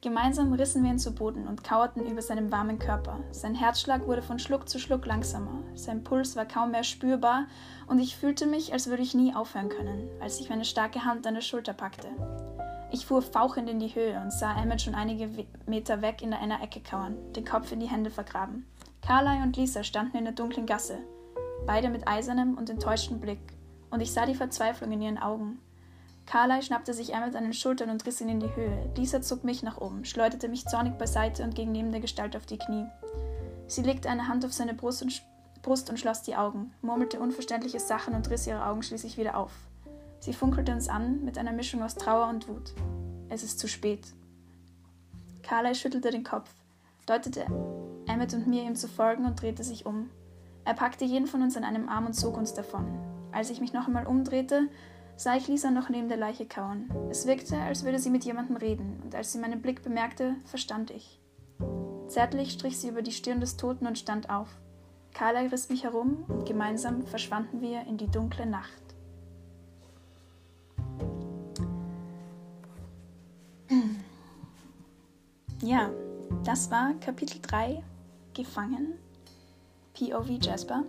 Gemeinsam 0.02 0.54
rissen 0.54 0.84
wir 0.84 0.92
ihn 0.92 1.00
zu 1.00 1.16
Boden 1.16 1.48
und 1.48 1.64
kauerten 1.64 2.06
über 2.06 2.22
seinem 2.22 2.52
warmen 2.52 2.78
Körper. 2.78 3.22
Sein 3.32 3.56
Herzschlag 3.56 4.06
wurde 4.06 4.22
von 4.22 4.38
Schluck 4.38 4.70
zu 4.70 4.78
Schluck 4.78 5.06
langsamer. 5.08 5.64
Sein 5.74 6.04
Puls 6.04 6.36
war 6.36 6.46
kaum 6.46 6.70
mehr 6.72 6.84
spürbar 6.84 7.48
und 7.88 7.98
ich 8.00 8.16
fühlte 8.16 8.46
mich, 8.46 8.72
als 8.72 8.88
würde 8.88 9.02
ich 9.02 9.16
nie 9.16 9.34
aufhören 9.34 9.70
können, 9.70 10.08
als 10.22 10.40
ich 10.40 10.50
meine 10.50 10.66
starke 10.66 11.06
Hand 11.06 11.26
an 11.26 11.34
der 11.34 11.42
Schulter 11.42 11.74
packte. 11.74 12.08
Ich 12.92 13.06
fuhr 13.06 13.24
fauchend 13.24 13.68
in 13.68 13.80
die 13.80 13.96
Höhe 13.96 14.22
und 14.22 14.32
sah 14.32 14.62
Emmett 14.62 14.84
schon 14.84 14.94
einige 14.94 15.28
Meter 15.66 16.02
weg 16.04 16.22
in 16.22 16.34
einer 16.34 16.62
Ecke 16.62 16.82
kauern, 16.82 17.18
den 17.36 17.44
Kopf 17.44 17.72
in 17.72 17.80
die 17.80 17.90
Hände 17.90 18.12
vergraben. 18.12 18.68
Carly 19.02 19.42
und 19.42 19.58
Lisa 19.58 19.84
standen 19.84 20.18
in 20.18 20.26
der 20.26 20.34
dunklen 20.34 20.68
Gasse, 20.68 21.00
beide 21.66 21.90
mit 21.90 22.08
eisernem 22.08 22.58
und 22.58 22.70
enttäuschtem 22.70 23.20
Blick, 23.20 23.40
und 23.90 24.02
ich 24.02 24.12
sah 24.12 24.26
die 24.26 24.36
Verzweiflung 24.36 24.92
in 24.92 25.02
ihren 25.02 25.18
Augen. 25.18 25.60
Carly 26.26 26.62
schnappte 26.62 26.94
sich 26.94 27.14
Emmett 27.14 27.36
an 27.36 27.44
den 27.44 27.54
Schultern 27.54 27.90
und 27.90 28.06
riss 28.06 28.20
ihn 28.20 28.30
in 28.30 28.40
die 28.40 28.56
Höhe. 28.56 28.90
Lisa 28.98 29.22
zog 29.22 29.44
mich 29.44 29.62
nach 29.62 29.78
oben, 29.78 30.06
schleuderte 30.06 30.50
mich 30.50 30.66
zornig 30.66 30.98
beiseite 30.98 31.44
und 31.44 31.56
ging 31.56 31.72
neben 31.72 31.92
der 31.92 32.02
Gestalt 32.02 32.36
auf 32.36 32.46
die 32.46 32.58
Knie. 32.58 32.86
Sie 33.68 33.84
legte 33.84 34.10
eine 34.10 34.28
Hand 34.28 34.44
auf 34.44 34.54
seine 34.54 34.74
Brust 34.74 35.04
und, 35.04 35.22
Brust 35.62 35.90
und 35.90 36.00
schloss 36.00 36.24
die 36.24 36.36
Augen, 36.36 36.74
murmelte 36.82 37.20
unverständliche 37.20 37.80
Sachen 37.80 38.16
und 38.16 38.30
riss 38.30 38.48
ihre 38.48 38.66
Augen 38.66 38.82
schließlich 38.82 39.18
wieder 39.18 39.38
auf. 39.38 39.52
Sie 40.20 40.34
funkelte 40.34 40.72
uns 40.72 40.90
an 40.90 41.24
mit 41.24 41.38
einer 41.38 41.52
Mischung 41.52 41.84
aus 41.84 41.96
Trauer 41.96 42.28
und 42.28 42.48
Wut. 42.48 42.74
Es 43.30 43.44
ist 43.44 43.60
zu 43.60 43.68
spät. 43.68 44.08
Carly 45.44 45.76
schüttelte 45.76 46.10
den 46.10 46.24
Kopf, 46.24 46.50
deutete 47.06 47.46
Emmett 48.08 48.34
und 48.34 48.48
mir 48.48 48.64
ihm 48.64 48.76
zu 48.76 48.88
folgen 48.88 49.26
und 49.26 49.40
drehte 49.40 49.64
sich 49.64 49.86
um. 49.86 50.10
Er 50.64 50.74
packte 50.74 51.06
jeden 51.06 51.28
von 51.28 51.44
uns 51.44 51.56
an 51.56 51.64
einem 51.64 51.88
Arm 51.88 52.08
und 52.08 52.14
zog 52.14 52.36
uns 52.38 52.56
davon. 52.56 53.15
Als 53.36 53.50
ich 53.50 53.60
mich 53.60 53.74
noch 53.74 53.88
einmal 53.88 54.08
umdrehte, 54.08 54.70
sah 55.18 55.36
ich 55.36 55.50
Lisa 55.50 55.70
noch 55.70 55.90
neben 55.90 56.08
der 56.08 56.16
Leiche 56.16 56.46
kauern. 56.46 56.90
Es 57.10 57.28
wirkte, 57.28 57.58
als 57.58 57.84
würde 57.84 58.00
sie 58.00 58.10
mit 58.10 58.24
jemandem 58.24 58.56
reden, 58.56 59.02
und 59.04 59.14
als 59.14 59.34
sie 59.34 59.40
meinen 59.40 59.62
Blick 59.62 59.84
bemerkte, 59.84 60.36
verstand 60.46 60.90
ich. 60.90 61.20
Zärtlich 62.08 62.54
strich 62.54 62.80
sie 62.80 62.88
über 62.88 63.02
die 63.02 63.12
Stirn 63.12 63.42
des 63.42 63.58
Toten 63.58 63.88
und 63.88 64.00
stand 64.00 64.30
auf. 64.30 64.48
Carla 65.14 65.42
riss 65.42 65.68
mich 65.68 65.84
herum 65.84 66.24
und 66.30 66.46
gemeinsam 66.46 67.06
verschwanden 67.08 67.60
wir 67.60 67.82
in 67.82 67.98
die 67.98 68.10
dunkle 68.10 68.46
Nacht. 68.46 68.82
Ja, 75.62 75.90
das 76.46 76.72
war 76.72 76.94
Kapitel 77.02 77.42
3, 77.42 77.84
Gefangen, 78.34 78.94
POV 79.94 80.30
Jasper. 80.40 80.86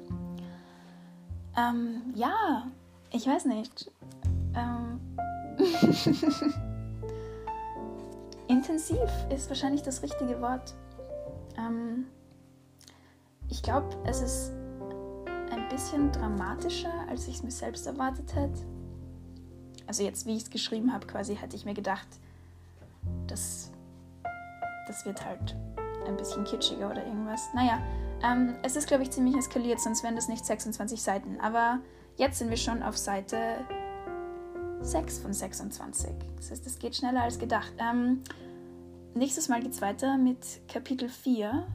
Ähm, 1.56 2.02
ja, 2.14 2.66
ich 3.12 3.26
weiß 3.26 3.46
nicht. 3.46 3.90
Ähm, 4.54 5.00
intensiv 8.48 8.98
ist 9.30 9.48
wahrscheinlich 9.48 9.82
das 9.82 10.02
richtige 10.02 10.40
Wort. 10.40 10.74
Ähm, 11.56 12.06
ich 13.48 13.62
glaube, 13.62 13.88
es 14.04 14.20
ist 14.20 14.52
ein 15.50 15.68
bisschen 15.70 16.12
dramatischer, 16.12 16.92
als 17.08 17.26
ich 17.28 17.36
es 17.36 17.42
mir 17.42 17.50
selbst 17.50 17.86
erwartet 17.86 18.34
hätte. 18.34 18.64
Also 19.86 20.02
jetzt, 20.02 20.26
wie 20.26 20.36
ich 20.36 20.42
es 20.42 20.50
geschrieben 20.50 20.92
habe, 20.92 21.06
quasi 21.06 21.36
hätte 21.36 21.56
ich 21.56 21.64
mir 21.64 21.74
gedacht, 21.74 22.08
das, 23.28 23.70
das 24.86 25.06
wird 25.06 25.24
halt 25.24 25.56
ein 26.06 26.16
bisschen 26.16 26.44
kitschiger 26.44 26.90
oder 26.90 27.06
irgendwas. 27.06 27.48
Naja, 27.54 27.80
ähm, 28.22 28.56
es 28.62 28.76
ist, 28.76 28.86
glaube 28.86 29.02
ich, 29.02 29.10
ziemlich 29.10 29.36
eskaliert, 29.36 29.80
sonst 29.80 30.02
wären 30.02 30.16
das 30.16 30.28
nicht 30.28 30.44
26 30.44 31.00
Seiten. 31.00 31.40
Aber 31.40 31.80
jetzt 32.16 32.38
sind 32.38 32.50
wir 32.50 32.56
schon 32.56 32.82
auf 32.82 32.96
Seite 32.96 33.36
6 34.80 35.18
von 35.18 35.32
26. 35.32 36.10
Das 36.36 36.50
heißt, 36.50 36.66
es 36.66 36.78
geht 36.78 36.96
schneller 36.96 37.22
als 37.22 37.38
gedacht. 37.38 37.72
Ähm, 37.78 38.22
nächstes 39.14 39.48
Mal 39.48 39.60
geht 39.60 39.72
es 39.72 39.80
weiter 39.80 40.16
mit 40.16 40.60
Kapitel 40.68 41.08
4. 41.08 41.66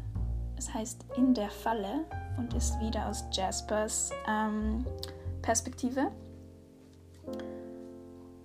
Es 0.58 0.74
heißt 0.74 1.06
In 1.18 1.34
der 1.34 1.50
Falle 1.50 2.06
und 2.38 2.54
ist 2.54 2.80
wieder 2.80 3.08
aus 3.08 3.26
Jaspers 3.32 4.12
ähm, 4.28 4.86
Perspektive. 5.42 6.12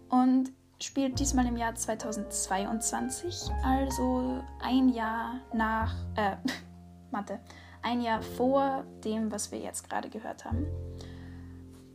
Und 0.09 0.53
spielt 0.81 1.19
diesmal 1.19 1.47
im 1.47 1.57
Jahr 1.57 1.75
2022, 1.75 3.51
also 3.65 4.43
ein 4.63 4.91
Jahr 4.91 5.41
nach, 5.53 5.95
äh, 6.17 6.37
Mathe, 7.11 7.41
ein 7.87 8.01
Jahr 8.01 8.21
vor 8.21 8.85
dem, 9.05 9.31
was 9.31 9.53
wir 9.53 9.61
jetzt 9.61 9.89
gerade 9.89 10.11
gehört 10.11 10.45
haben. 10.45 10.67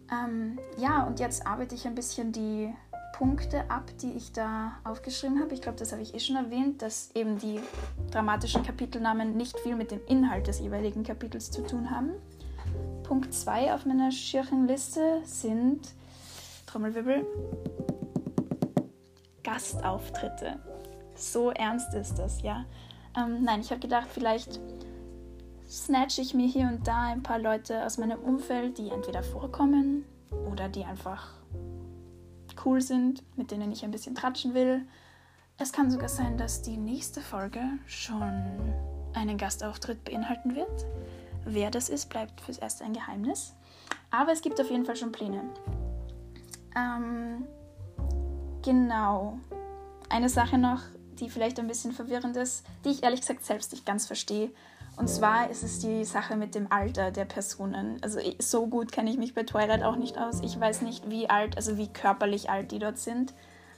Ähm, 0.10 0.58
ja, 0.78 1.04
und 1.04 1.20
jetzt 1.20 1.46
arbeite 1.46 1.76
ich 1.76 1.86
ein 1.86 1.96
bisschen 1.96 2.32
die 2.32 2.74
Punkte 3.14 3.70
ab, 3.70 3.92
die 4.02 4.14
ich 4.14 4.32
da 4.32 4.78
aufgeschrieben 4.86 5.42
habe. 5.42 5.54
Ich 5.54 5.62
glaube, 5.62 5.78
das 5.78 5.92
habe 5.92 6.02
ich 6.02 6.16
eh 6.16 6.20
schon 6.20 6.38
erwähnt, 6.38 6.82
dass 6.82 7.12
eben 7.14 7.38
die 7.38 7.60
dramatischen 8.10 8.64
Kapitelnamen 8.64 9.36
nicht 9.36 9.60
viel 9.60 9.76
mit 9.76 9.92
dem 9.92 10.00
Inhalt 10.08 10.48
des 10.48 10.62
jeweiligen 10.62 11.04
Kapitels 11.04 11.52
zu 11.52 11.62
tun 11.62 11.92
haben. 11.92 12.12
Punkt 13.04 13.34
2 13.34 13.74
auf 13.74 13.86
meiner 13.86 14.12
Schirchenliste 14.12 15.22
sind 15.26 15.90
Trommelwirbel 16.68 17.26
Gastauftritte. 19.44 20.58
so 21.16 21.52
ernst 21.52 21.94
ist 21.94 22.16
das, 22.16 22.42
ja. 22.42 22.64
Ähm, 23.18 23.44
nein, 23.44 23.60
ich 23.60 23.72
habe 23.72 23.82
gedacht, 23.82 24.08
vielleicht 24.10 24.62
snatch 25.72 26.20
ich 26.20 26.34
mir 26.34 26.48
hier 26.48 26.68
und 26.68 26.86
da 26.86 27.04
ein 27.04 27.24
paar 27.24 27.40
Leute 27.40 27.86
aus 27.86 27.98
meinem 27.98 28.20
Umfeld, 28.20 28.78
die 28.78 28.90
entweder 28.90 29.24
vorkommen 29.24 30.04
oder 30.52 30.68
die 30.68 30.84
einfach 30.84 31.34
cool 32.66 32.82
sind, 32.82 33.24
mit 33.38 33.52
denen 33.52 33.72
ich 33.72 33.84
ein 33.84 33.92
bisschen 33.92 34.14
tratschen 34.14 34.54
will. 34.54 34.86
Es 35.58 35.72
kann 35.72 35.90
sogar 35.90 36.10
sein, 36.10 36.38
dass 36.38 36.62
die 36.62 36.78
nächste 36.78 37.22
Folge 37.22 37.62
schon 37.86 38.34
einen 39.14 39.38
Gastauftritt 39.38 40.04
beinhalten 40.04 40.56
wird. 40.56 40.86
Wer 41.46 41.72
das 41.72 41.90
ist, 41.90 42.10
bleibt 42.10 42.42
fürs 42.42 42.58
Erste 42.58 42.84
ein 42.84 42.94
Geheimnis. 42.94 43.54
Aber 44.12 44.32
es 44.32 44.42
gibt 44.42 44.60
auf 44.60 44.70
jeden 44.70 44.86
Fall 44.86 44.96
schon 44.96 45.12
Pläne. 45.12 45.44
Ähm, 46.76 47.46
genau. 48.62 49.40
Eine 50.10 50.30
Sache 50.30 50.58
noch, 50.58 50.82
die 51.20 51.30
vielleicht 51.30 51.60
ein 51.60 51.68
bisschen 51.68 51.94
verwirrend 51.94 52.36
ist, 52.36 52.66
die 52.84 52.90
ich 52.90 53.04
ehrlich 53.04 53.22
gesagt 53.22 53.46
selbst 53.46 53.72
nicht 53.72 53.86
ganz 53.86 54.06
verstehe. 54.06 54.52
Und 55.02 55.08
zwar 55.08 55.50
ist 55.50 55.64
es 55.64 55.80
die 55.80 56.06
Sache 56.06 56.36
mit 56.36 56.54
dem 56.54 56.72
Alter 56.72 57.10
der 57.10 57.26
Personen. 57.26 57.98
Also 58.04 58.20
so 58.38 58.68
gut 58.68 58.92
kenne 58.92 59.10
ich 59.10 59.18
mich 59.18 59.34
bei 59.34 59.42
Twilight 59.42 59.82
auch 59.82 59.96
nicht 59.96 60.20
aus. 60.20 60.42
Ich 60.44 60.60
weiß 60.60 60.84
nicht, 60.84 61.10
wie 61.10 61.28
alt, 61.28 61.58
also 61.58 61.76
wie 61.80 61.88
körperlich 61.88 62.52
alt 62.52 62.72
die 62.72 62.78
dort 62.78 63.00
sind. 63.00 63.34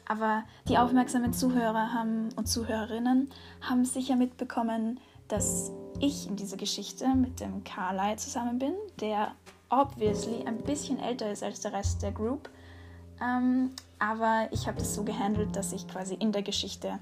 Aber 0.06 0.44
die 0.68 0.78
aufmerksamen 0.78 1.32
Zuhörer 1.32 1.94
haben 1.94 2.28
und 2.36 2.50
Zuhörerinnen 2.50 3.30
haben 3.62 3.86
sicher 3.86 4.18
mitbekommen, 4.18 5.00
dass 5.30 5.72
ich 6.02 6.28
in 6.28 6.36
dieser 6.36 6.58
Geschichte 6.58 7.08
mit 7.16 7.40
dem 7.40 7.64
Carly 7.64 8.18
zusammen 8.18 8.60
bin, 8.60 8.74
der 9.00 9.32
obviously 9.70 10.46
ein 10.46 10.58
bisschen 10.58 11.00
älter 11.00 11.32
ist 11.32 11.42
als 11.42 11.62
der 11.62 11.72
Rest 11.72 12.02
der 12.02 12.12
Group. 12.12 12.50
Ähm, 13.22 13.70
aber 13.98 14.50
ich 14.52 14.68
habe 14.68 14.78
das 14.78 14.94
so 14.94 15.06
gehandelt, 15.06 15.56
dass 15.56 15.72
ich 15.72 15.88
quasi 15.88 16.16
in 16.16 16.34
der 16.34 16.42
Geschichte 16.42 17.00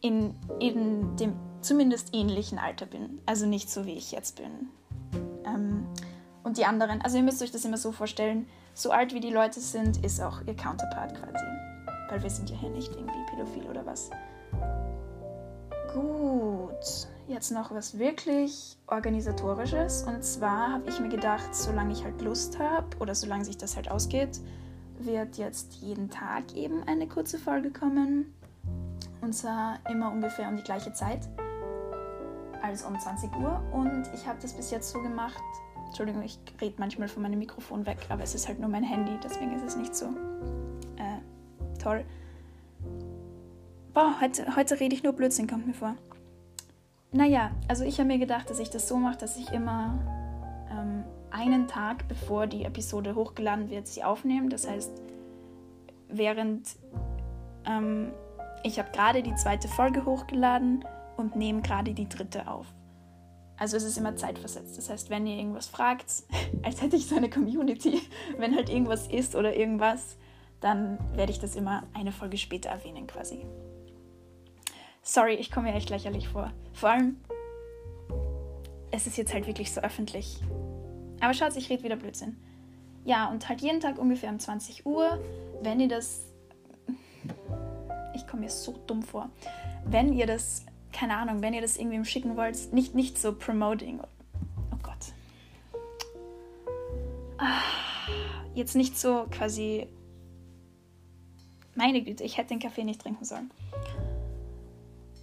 in, 0.00 0.34
in 0.58 1.16
dem 1.16 1.47
zumindest 1.60 2.14
ähnlichen 2.14 2.58
Alter 2.58 2.86
bin. 2.86 3.20
Also 3.26 3.46
nicht 3.46 3.70
so, 3.70 3.86
wie 3.86 3.94
ich 3.94 4.12
jetzt 4.12 4.36
bin. 4.36 4.68
Ähm, 5.44 5.86
und 6.42 6.58
die 6.58 6.64
anderen, 6.64 7.02
also 7.02 7.16
ihr 7.16 7.22
müsst 7.22 7.42
euch 7.42 7.50
das 7.50 7.64
immer 7.64 7.76
so 7.76 7.92
vorstellen, 7.92 8.46
so 8.74 8.90
alt 8.90 9.12
wie 9.12 9.20
die 9.20 9.30
Leute 9.30 9.60
sind, 9.60 10.04
ist 10.04 10.20
auch 10.20 10.40
ihr 10.46 10.54
Counterpart 10.54 11.14
quasi. 11.14 11.44
Weil 12.08 12.22
wir 12.22 12.30
sind 12.30 12.48
ja 12.48 12.56
hier 12.56 12.70
nicht 12.70 12.94
irgendwie 12.94 13.24
pädophil 13.30 13.68
oder 13.68 13.84
was. 13.84 14.10
Gut, 15.92 17.08
jetzt 17.26 17.50
noch 17.50 17.70
was 17.72 17.98
wirklich 17.98 18.76
organisatorisches. 18.86 20.04
Und 20.04 20.22
zwar 20.22 20.72
habe 20.72 20.88
ich 20.88 21.00
mir 21.00 21.08
gedacht, 21.08 21.54
solange 21.54 21.92
ich 21.92 22.04
halt 22.04 22.20
Lust 22.22 22.58
habe 22.58 22.96
oder 23.00 23.14
solange 23.14 23.44
sich 23.44 23.58
das 23.58 23.76
halt 23.76 23.90
ausgeht, 23.90 24.40
wird 24.98 25.36
jetzt 25.38 25.74
jeden 25.74 26.10
Tag 26.10 26.54
eben 26.54 26.82
eine 26.84 27.08
kurze 27.08 27.38
Folge 27.38 27.70
kommen. 27.70 28.32
Und 29.20 29.32
zwar 29.32 29.78
immer 29.90 30.12
ungefähr 30.12 30.48
um 30.48 30.56
die 30.56 30.62
gleiche 30.62 30.92
Zeit, 30.92 31.28
also 32.68 32.86
um 32.86 32.98
20 32.98 33.34
Uhr. 33.36 33.60
Und 33.72 34.08
ich 34.14 34.26
habe 34.26 34.38
das 34.40 34.52
bis 34.52 34.70
jetzt 34.70 34.90
so 34.90 35.00
gemacht. 35.00 35.42
Entschuldigung, 35.86 36.22
ich 36.22 36.38
rede 36.60 36.74
manchmal 36.78 37.08
von 37.08 37.22
meinem 37.22 37.38
Mikrofon 37.38 37.86
weg, 37.86 37.98
aber 38.10 38.22
es 38.22 38.34
ist 38.34 38.46
halt 38.46 38.60
nur 38.60 38.68
mein 38.68 38.84
Handy, 38.84 39.12
deswegen 39.24 39.52
ist 39.54 39.64
es 39.64 39.76
nicht 39.76 39.96
so 39.96 40.06
äh, 40.96 41.78
toll. 41.82 42.04
Boah, 43.94 44.14
heute, 44.20 44.54
heute 44.54 44.78
rede 44.78 44.94
ich 44.94 45.02
nur 45.02 45.14
Blödsinn, 45.14 45.46
kommt 45.46 45.66
mir 45.66 45.72
vor. 45.72 45.94
Naja, 47.10 47.50
also 47.68 47.84
ich 47.84 47.98
habe 47.98 48.06
mir 48.06 48.18
gedacht, 48.18 48.50
dass 48.50 48.58
ich 48.58 48.68
das 48.68 48.86
so 48.86 48.98
mache, 48.98 49.16
dass 49.16 49.38
ich 49.38 49.50
immer 49.50 49.98
ähm, 50.70 51.04
einen 51.30 51.68
Tag 51.68 52.06
bevor 52.06 52.46
die 52.46 52.64
Episode 52.64 53.14
hochgeladen 53.14 53.70
wird, 53.70 53.88
sie 53.88 54.04
aufnehme. 54.04 54.50
Das 54.50 54.68
heißt, 54.68 54.92
während 56.08 56.76
ähm, 57.64 58.12
ich 58.62 58.78
habe 58.78 58.90
gerade 58.92 59.22
die 59.22 59.34
zweite 59.36 59.68
Folge 59.68 60.04
hochgeladen 60.04 60.84
und 61.18 61.36
nehme 61.36 61.62
gerade 61.62 61.92
die 61.92 62.08
dritte 62.08 62.48
auf. 62.48 62.66
Also 63.56 63.76
es 63.76 63.82
ist 63.82 63.98
immer 63.98 64.14
zeitversetzt. 64.16 64.78
Das 64.78 64.88
heißt, 64.88 65.10
wenn 65.10 65.26
ihr 65.26 65.36
irgendwas 65.36 65.66
fragt, 65.66 66.06
als 66.62 66.80
hätte 66.80 66.96
ich 66.96 67.06
so 67.06 67.16
eine 67.16 67.28
Community, 67.28 68.00
wenn 68.38 68.54
halt 68.54 68.70
irgendwas 68.70 69.06
ist 69.08 69.34
oder 69.34 69.54
irgendwas, 69.54 70.16
dann 70.60 70.98
werde 71.14 71.32
ich 71.32 71.38
das 71.38 71.56
immer 71.56 71.84
eine 71.92 72.12
Folge 72.12 72.38
später 72.38 72.70
erwähnen 72.70 73.06
quasi. 73.06 73.44
Sorry, 75.02 75.34
ich 75.34 75.50
komme 75.50 75.70
mir 75.70 75.76
echt 75.76 75.90
lächerlich 75.90 76.28
vor. 76.28 76.52
Vor 76.72 76.90
allem, 76.90 77.16
es 78.90 79.06
ist 79.06 79.16
jetzt 79.16 79.32
halt 79.32 79.46
wirklich 79.46 79.72
so 79.72 79.80
öffentlich. 79.80 80.40
Aber 81.20 81.34
schaut, 81.34 81.56
ich 81.56 81.70
rede 81.70 81.82
wieder 81.82 81.96
Blödsinn. 81.96 82.36
Ja, 83.04 83.30
und 83.30 83.48
halt 83.48 83.60
jeden 83.60 83.80
Tag 83.80 83.98
ungefähr 83.98 84.30
um 84.30 84.38
20 84.38 84.84
Uhr, 84.84 85.18
wenn 85.62 85.80
ihr 85.80 85.88
das 85.88 86.26
ich 88.18 88.26
komme 88.26 88.42
mir 88.42 88.50
so 88.50 88.74
dumm 88.86 89.02
vor. 89.02 89.30
Wenn 89.84 90.12
ihr 90.12 90.26
das, 90.26 90.64
keine 90.92 91.16
Ahnung, 91.16 91.42
wenn 91.42 91.54
ihr 91.54 91.60
das 91.60 91.76
irgendwem 91.76 92.04
schicken 92.04 92.36
wollt, 92.36 92.72
nicht, 92.72 92.94
nicht 92.94 93.18
so 93.18 93.32
promoting. 93.32 94.00
Oh 94.00 94.78
Gott. 94.82 95.12
Ah, 97.38 97.62
jetzt 98.54 98.74
nicht 98.74 98.98
so 98.98 99.26
quasi. 99.30 99.86
Meine 101.74 102.02
Güte, 102.02 102.24
ich 102.24 102.38
hätte 102.38 102.48
den 102.48 102.58
Kaffee 102.58 102.84
nicht 102.84 103.00
trinken 103.00 103.24
sollen. 103.24 103.50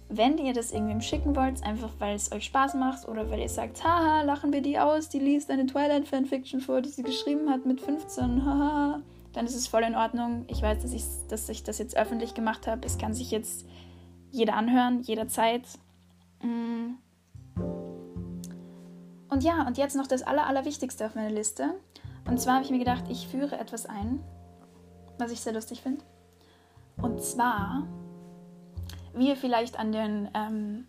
Wenn 0.08 0.38
ihr 0.38 0.54
das 0.54 0.72
irgendwem 0.72 1.00
schicken 1.00 1.36
wollt, 1.36 1.62
einfach 1.64 1.90
weil 1.98 2.14
es 2.14 2.32
euch 2.32 2.44
Spaß 2.44 2.74
macht 2.74 3.08
oder 3.08 3.30
weil 3.30 3.40
ihr 3.40 3.48
sagt, 3.48 3.84
haha, 3.84 4.22
lachen 4.22 4.52
wir 4.52 4.62
die 4.62 4.78
aus, 4.78 5.08
die 5.08 5.18
liest 5.18 5.50
eine 5.50 5.66
Twilight-Fanfiction 5.66 6.60
vor, 6.60 6.80
die 6.80 6.88
sie 6.88 7.02
geschrieben 7.02 7.50
hat 7.50 7.66
mit 7.66 7.80
15, 7.80 8.44
haha 8.46 9.02
dann 9.36 9.44
ist 9.44 9.54
es 9.54 9.66
voll 9.66 9.82
in 9.82 9.94
Ordnung. 9.94 10.46
Ich 10.48 10.62
weiß, 10.62 10.82
dass 10.82 10.94
ich, 10.94 11.04
dass 11.28 11.48
ich 11.50 11.62
das 11.62 11.76
jetzt 11.76 11.94
öffentlich 11.94 12.32
gemacht 12.32 12.66
habe. 12.66 12.86
Es 12.86 12.96
kann 12.96 13.12
sich 13.12 13.30
jetzt 13.30 13.66
jeder 14.30 14.54
anhören, 14.54 15.02
jederzeit. 15.02 15.62
Mm. 16.42 16.94
Und 19.28 19.42
ja, 19.42 19.66
und 19.66 19.76
jetzt 19.76 19.96
noch 19.96 20.06
das 20.06 20.22
Aller, 20.22 20.46
Allerwichtigste 20.46 21.06
auf 21.06 21.14
meiner 21.14 21.30
Liste. 21.30 21.74
Und 22.26 22.40
zwar 22.40 22.54
habe 22.54 22.64
ich 22.64 22.70
mir 22.70 22.78
gedacht, 22.78 23.04
ich 23.08 23.28
führe 23.28 23.58
etwas 23.58 23.86
ein, 23.86 24.20
was 25.18 25.32
ich 25.32 25.40
sehr 25.40 25.52
lustig 25.52 25.80
finde. 25.80 26.04
Und 26.96 27.22
zwar, 27.22 27.86
wie 29.14 29.28
ihr 29.28 29.36
vielleicht 29.36 29.78
an 29.78 29.92
den, 29.92 30.28
ähm, 30.34 30.86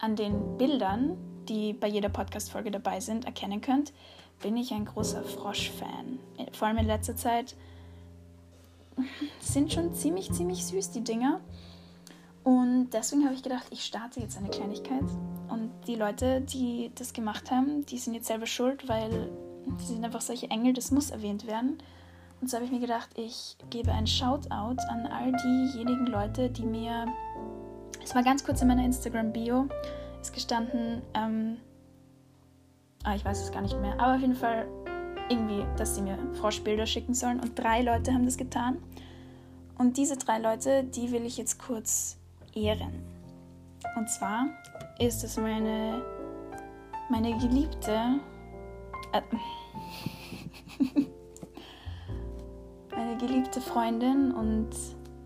an 0.00 0.16
den 0.16 0.56
Bildern, 0.56 1.16
die 1.48 1.72
bei 1.72 1.88
jeder 1.88 2.08
Podcast-Folge 2.08 2.70
dabei 2.70 3.00
sind, 3.00 3.24
erkennen 3.24 3.60
könnt, 3.60 3.92
bin 4.40 4.56
ich 4.56 4.72
ein 4.72 4.84
großer 4.84 5.24
Frosch-Fan. 5.24 6.18
Vor 6.52 6.68
allem 6.68 6.78
in 6.78 6.86
letzter 6.86 7.16
Zeit 7.16 7.56
sind 9.40 9.72
schon 9.72 9.92
ziemlich, 9.94 10.32
ziemlich 10.32 10.64
süß, 10.64 10.90
die 10.90 11.02
Dinger. 11.02 11.40
Und 12.48 12.88
deswegen 12.94 13.26
habe 13.26 13.34
ich 13.34 13.42
gedacht, 13.42 13.66
ich 13.68 13.84
starte 13.84 14.20
jetzt 14.20 14.38
eine 14.38 14.48
Kleinigkeit. 14.48 15.04
Und 15.50 15.70
die 15.86 15.96
Leute, 15.96 16.40
die 16.40 16.90
das 16.94 17.12
gemacht 17.12 17.50
haben, 17.50 17.84
die 17.84 17.98
sind 17.98 18.14
jetzt 18.14 18.26
selber 18.26 18.46
schuld, 18.46 18.88
weil 18.88 19.30
die 19.66 19.84
sind 19.84 20.02
einfach 20.02 20.22
solche 20.22 20.50
Engel, 20.50 20.72
das 20.72 20.90
muss 20.90 21.10
erwähnt 21.10 21.46
werden. 21.46 21.76
Und 22.40 22.48
so 22.48 22.56
habe 22.56 22.64
ich 22.64 22.72
mir 22.72 22.80
gedacht, 22.80 23.10
ich 23.16 23.58
gebe 23.68 23.92
ein 23.92 24.06
Shoutout 24.06 24.80
an 24.88 25.06
all 25.08 25.30
diejenigen 25.32 26.06
Leute, 26.06 26.48
die 26.48 26.64
mir. 26.64 27.04
Es 28.02 28.14
war 28.14 28.22
ganz 28.22 28.42
kurz 28.42 28.62
in 28.62 28.68
meiner 28.68 28.86
Instagram-Bio, 28.86 29.68
ist 30.22 30.32
gestanden, 30.32 31.02
ähm, 31.12 31.58
ah, 33.04 33.14
ich 33.14 33.26
weiß 33.26 33.42
es 33.42 33.52
gar 33.52 33.60
nicht 33.60 33.78
mehr, 33.78 34.00
aber 34.00 34.14
auf 34.14 34.22
jeden 34.22 34.34
Fall 34.34 34.66
irgendwie, 35.28 35.66
dass 35.76 35.96
sie 35.96 36.00
mir 36.00 36.16
Froschbilder 36.32 36.86
schicken 36.86 37.12
sollen. 37.12 37.40
Und 37.40 37.58
drei 37.58 37.82
Leute 37.82 38.14
haben 38.14 38.24
das 38.24 38.38
getan. 38.38 38.78
Und 39.76 39.98
diese 39.98 40.16
drei 40.16 40.38
Leute, 40.38 40.84
die 40.84 41.12
will 41.12 41.26
ich 41.26 41.36
jetzt 41.36 41.58
kurz 41.58 42.17
ehren. 42.58 43.02
Und 43.96 44.08
zwar 44.10 44.46
ist 44.98 45.24
es 45.24 45.36
meine, 45.36 46.02
meine 47.10 47.36
geliebte, 47.38 48.20
äh, 49.12 49.22
meine 52.90 53.16
geliebte 53.18 53.60
Freundin 53.60 54.32
und 54.32 54.70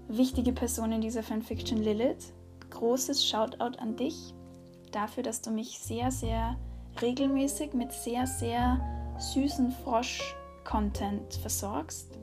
wichtige 0.09 0.53
Person 0.53 0.93
in 0.93 1.01
dieser 1.01 1.23
Fanfiction 1.23 1.79
Lilith. 1.79 2.33
Großes 2.71 3.27
Shoutout 3.27 3.79
an 3.79 3.97
dich 3.97 4.35
dafür, 4.91 5.23
dass 5.23 5.41
du 5.41 5.51
mich 5.51 5.79
sehr, 5.79 6.11
sehr 6.11 6.57
regelmäßig 7.01 7.73
mit 7.73 7.93
sehr, 7.93 8.27
sehr 8.27 8.81
süßen 9.19 9.71
Frosch-Content 9.85 11.35
versorgst. 11.35 12.19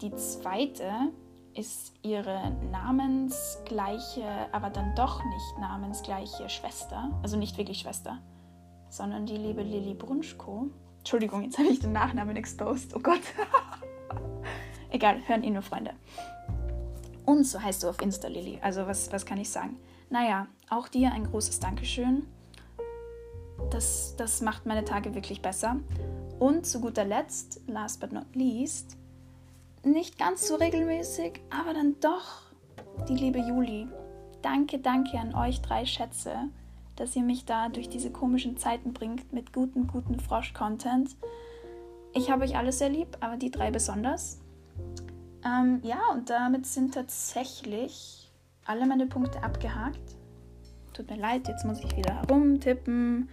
Die 0.00 0.14
zweite 0.14 1.10
ist 1.58 1.92
ihre 2.02 2.52
namensgleiche, 2.70 4.24
aber 4.52 4.70
dann 4.70 4.94
doch 4.94 5.24
nicht 5.24 5.58
namensgleiche 5.58 6.48
Schwester, 6.48 7.10
also 7.22 7.36
nicht 7.36 7.58
wirklich 7.58 7.80
Schwester, 7.80 8.18
sondern 8.88 9.26
die 9.26 9.36
liebe 9.36 9.62
Lilly 9.62 9.94
Brunschko. 9.94 10.70
Entschuldigung, 10.98 11.42
jetzt 11.42 11.58
habe 11.58 11.68
ich 11.68 11.80
den 11.80 11.92
Nachnamen 11.92 12.36
exposed. 12.36 12.94
Oh 12.94 13.00
Gott. 13.00 13.20
Egal, 14.90 15.20
hören 15.26 15.42
eh 15.42 15.50
nur 15.50 15.62
Freunde. 15.62 15.92
Und 17.26 17.44
so 17.44 17.60
heißt 17.60 17.82
du 17.82 17.88
auf 17.88 18.00
Insta, 18.00 18.28
Lilly. 18.28 18.58
Also, 18.62 18.86
was, 18.86 19.12
was 19.12 19.26
kann 19.26 19.38
ich 19.38 19.50
sagen? 19.50 19.76
Naja, 20.08 20.46
auch 20.70 20.88
dir 20.88 21.12
ein 21.12 21.24
großes 21.24 21.60
Dankeschön 21.60 22.26
das, 23.70 24.14
das 24.16 24.40
macht 24.40 24.66
meine 24.66 24.84
Tage 24.84 25.14
wirklich 25.14 25.42
besser. 25.42 25.76
Und 26.38 26.66
zu 26.66 26.80
guter 26.80 27.04
Letzt, 27.04 27.60
last 27.66 28.00
but 28.00 28.12
not 28.12 28.34
least, 28.34 28.96
nicht 29.84 30.18
ganz 30.18 30.46
so 30.46 30.56
regelmäßig, 30.56 31.40
aber 31.50 31.74
dann 31.74 31.96
doch 32.00 32.42
die 33.08 33.16
liebe 33.16 33.38
Juli. 33.38 33.88
Danke, 34.42 34.78
danke 34.78 35.18
an 35.18 35.34
euch 35.34 35.60
drei 35.60 35.84
Schätze, 35.84 36.34
dass 36.96 37.16
ihr 37.16 37.22
mich 37.22 37.44
da 37.44 37.68
durch 37.68 37.88
diese 37.88 38.10
komischen 38.10 38.56
Zeiten 38.56 38.92
bringt 38.92 39.32
mit 39.32 39.52
guten, 39.52 39.86
guten 39.86 40.20
Frosch-Content. 40.20 41.16
Ich 42.14 42.30
habe 42.30 42.44
euch 42.44 42.56
alle 42.56 42.72
sehr 42.72 42.88
lieb, 42.88 43.16
aber 43.20 43.36
die 43.36 43.50
drei 43.50 43.70
besonders. 43.70 44.40
Ähm, 45.44 45.80
ja, 45.82 46.00
und 46.12 46.30
damit 46.30 46.66
sind 46.66 46.94
tatsächlich 46.94 48.30
alle 48.64 48.86
meine 48.86 49.06
Punkte 49.06 49.42
abgehakt. 49.42 50.16
Tut 50.92 51.10
mir 51.10 51.16
leid, 51.16 51.48
jetzt 51.48 51.64
muss 51.64 51.82
ich 51.82 51.96
wieder 51.96 52.14
herumtippen, 52.14 53.28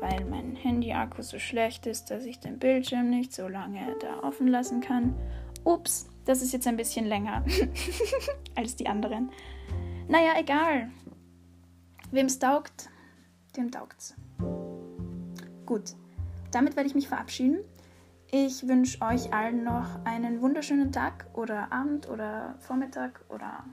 weil 0.00 0.24
mein 0.26 0.54
Handy-Akku 0.54 1.22
so 1.22 1.38
schlecht 1.38 1.86
ist, 1.86 2.10
dass 2.10 2.24
ich 2.24 2.38
den 2.38 2.58
Bildschirm 2.58 3.10
nicht 3.10 3.34
so 3.34 3.48
lange 3.48 3.96
da 4.00 4.26
offen 4.26 4.46
lassen 4.46 4.80
kann. 4.80 5.14
Ups, 5.64 6.08
das 6.24 6.42
ist 6.42 6.52
jetzt 6.52 6.66
ein 6.66 6.76
bisschen 6.76 7.06
länger 7.06 7.44
als 8.54 8.76
die 8.76 8.86
anderen. 8.86 9.30
Naja, 10.08 10.32
egal. 10.38 10.90
Wem 12.10 12.26
es 12.26 12.38
taugt, 12.38 12.88
dem 13.56 13.70
taugt's. 13.70 14.14
Gut, 15.66 15.94
damit 16.50 16.76
werde 16.76 16.88
ich 16.88 16.94
mich 16.94 17.08
verabschieden. 17.08 17.60
Ich 18.32 18.66
wünsche 18.68 19.00
euch 19.02 19.32
allen 19.32 19.64
noch 19.64 20.04
einen 20.04 20.40
wunderschönen 20.40 20.92
Tag 20.92 21.26
oder 21.34 21.72
Abend 21.72 22.08
oder 22.08 22.54
Vormittag 22.60 23.24
oder 23.28 23.64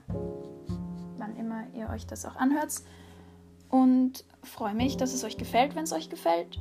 wann 1.16 1.36
immer 1.36 1.64
ihr 1.74 1.88
euch 1.90 2.06
das 2.06 2.24
auch 2.24 2.36
anhört. 2.36 2.74
Und 3.68 4.24
freue 4.42 4.74
mich, 4.74 4.96
dass 4.96 5.14
es 5.14 5.24
euch 5.24 5.36
gefällt, 5.36 5.76
wenn 5.76 5.84
es 5.84 5.92
euch 5.92 6.08
gefällt. 6.08 6.58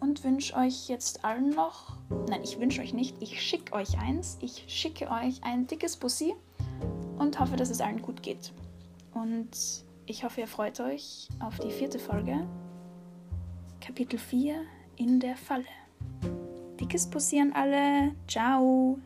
Und 0.00 0.24
wünsche 0.24 0.56
euch 0.56 0.88
jetzt 0.88 1.24
allen 1.24 1.50
noch, 1.50 1.96
nein, 2.28 2.42
ich 2.42 2.58
wünsche 2.58 2.80
euch 2.80 2.92
nicht, 2.92 3.16
ich 3.20 3.40
schicke 3.42 3.72
euch 3.72 3.98
eins. 3.98 4.38
Ich 4.40 4.64
schicke 4.68 5.10
euch 5.10 5.42
ein 5.42 5.66
dickes 5.66 5.96
Bussi 5.96 6.34
und 7.18 7.38
hoffe, 7.38 7.56
dass 7.56 7.70
es 7.70 7.80
allen 7.80 8.02
gut 8.02 8.22
geht. 8.22 8.52
Und 9.12 9.50
ich 10.06 10.24
hoffe, 10.24 10.40
ihr 10.40 10.48
freut 10.48 10.80
euch 10.80 11.28
auf 11.40 11.58
die 11.58 11.70
vierte 11.70 11.98
Folge. 11.98 12.46
Kapitel 13.80 14.18
4 14.18 14.62
in 14.96 15.20
der 15.20 15.36
Falle. 15.36 15.64
Dickes 16.78 17.08
Bussi 17.08 17.40
an 17.40 17.52
alle. 17.52 18.14
Ciao. 18.26 18.98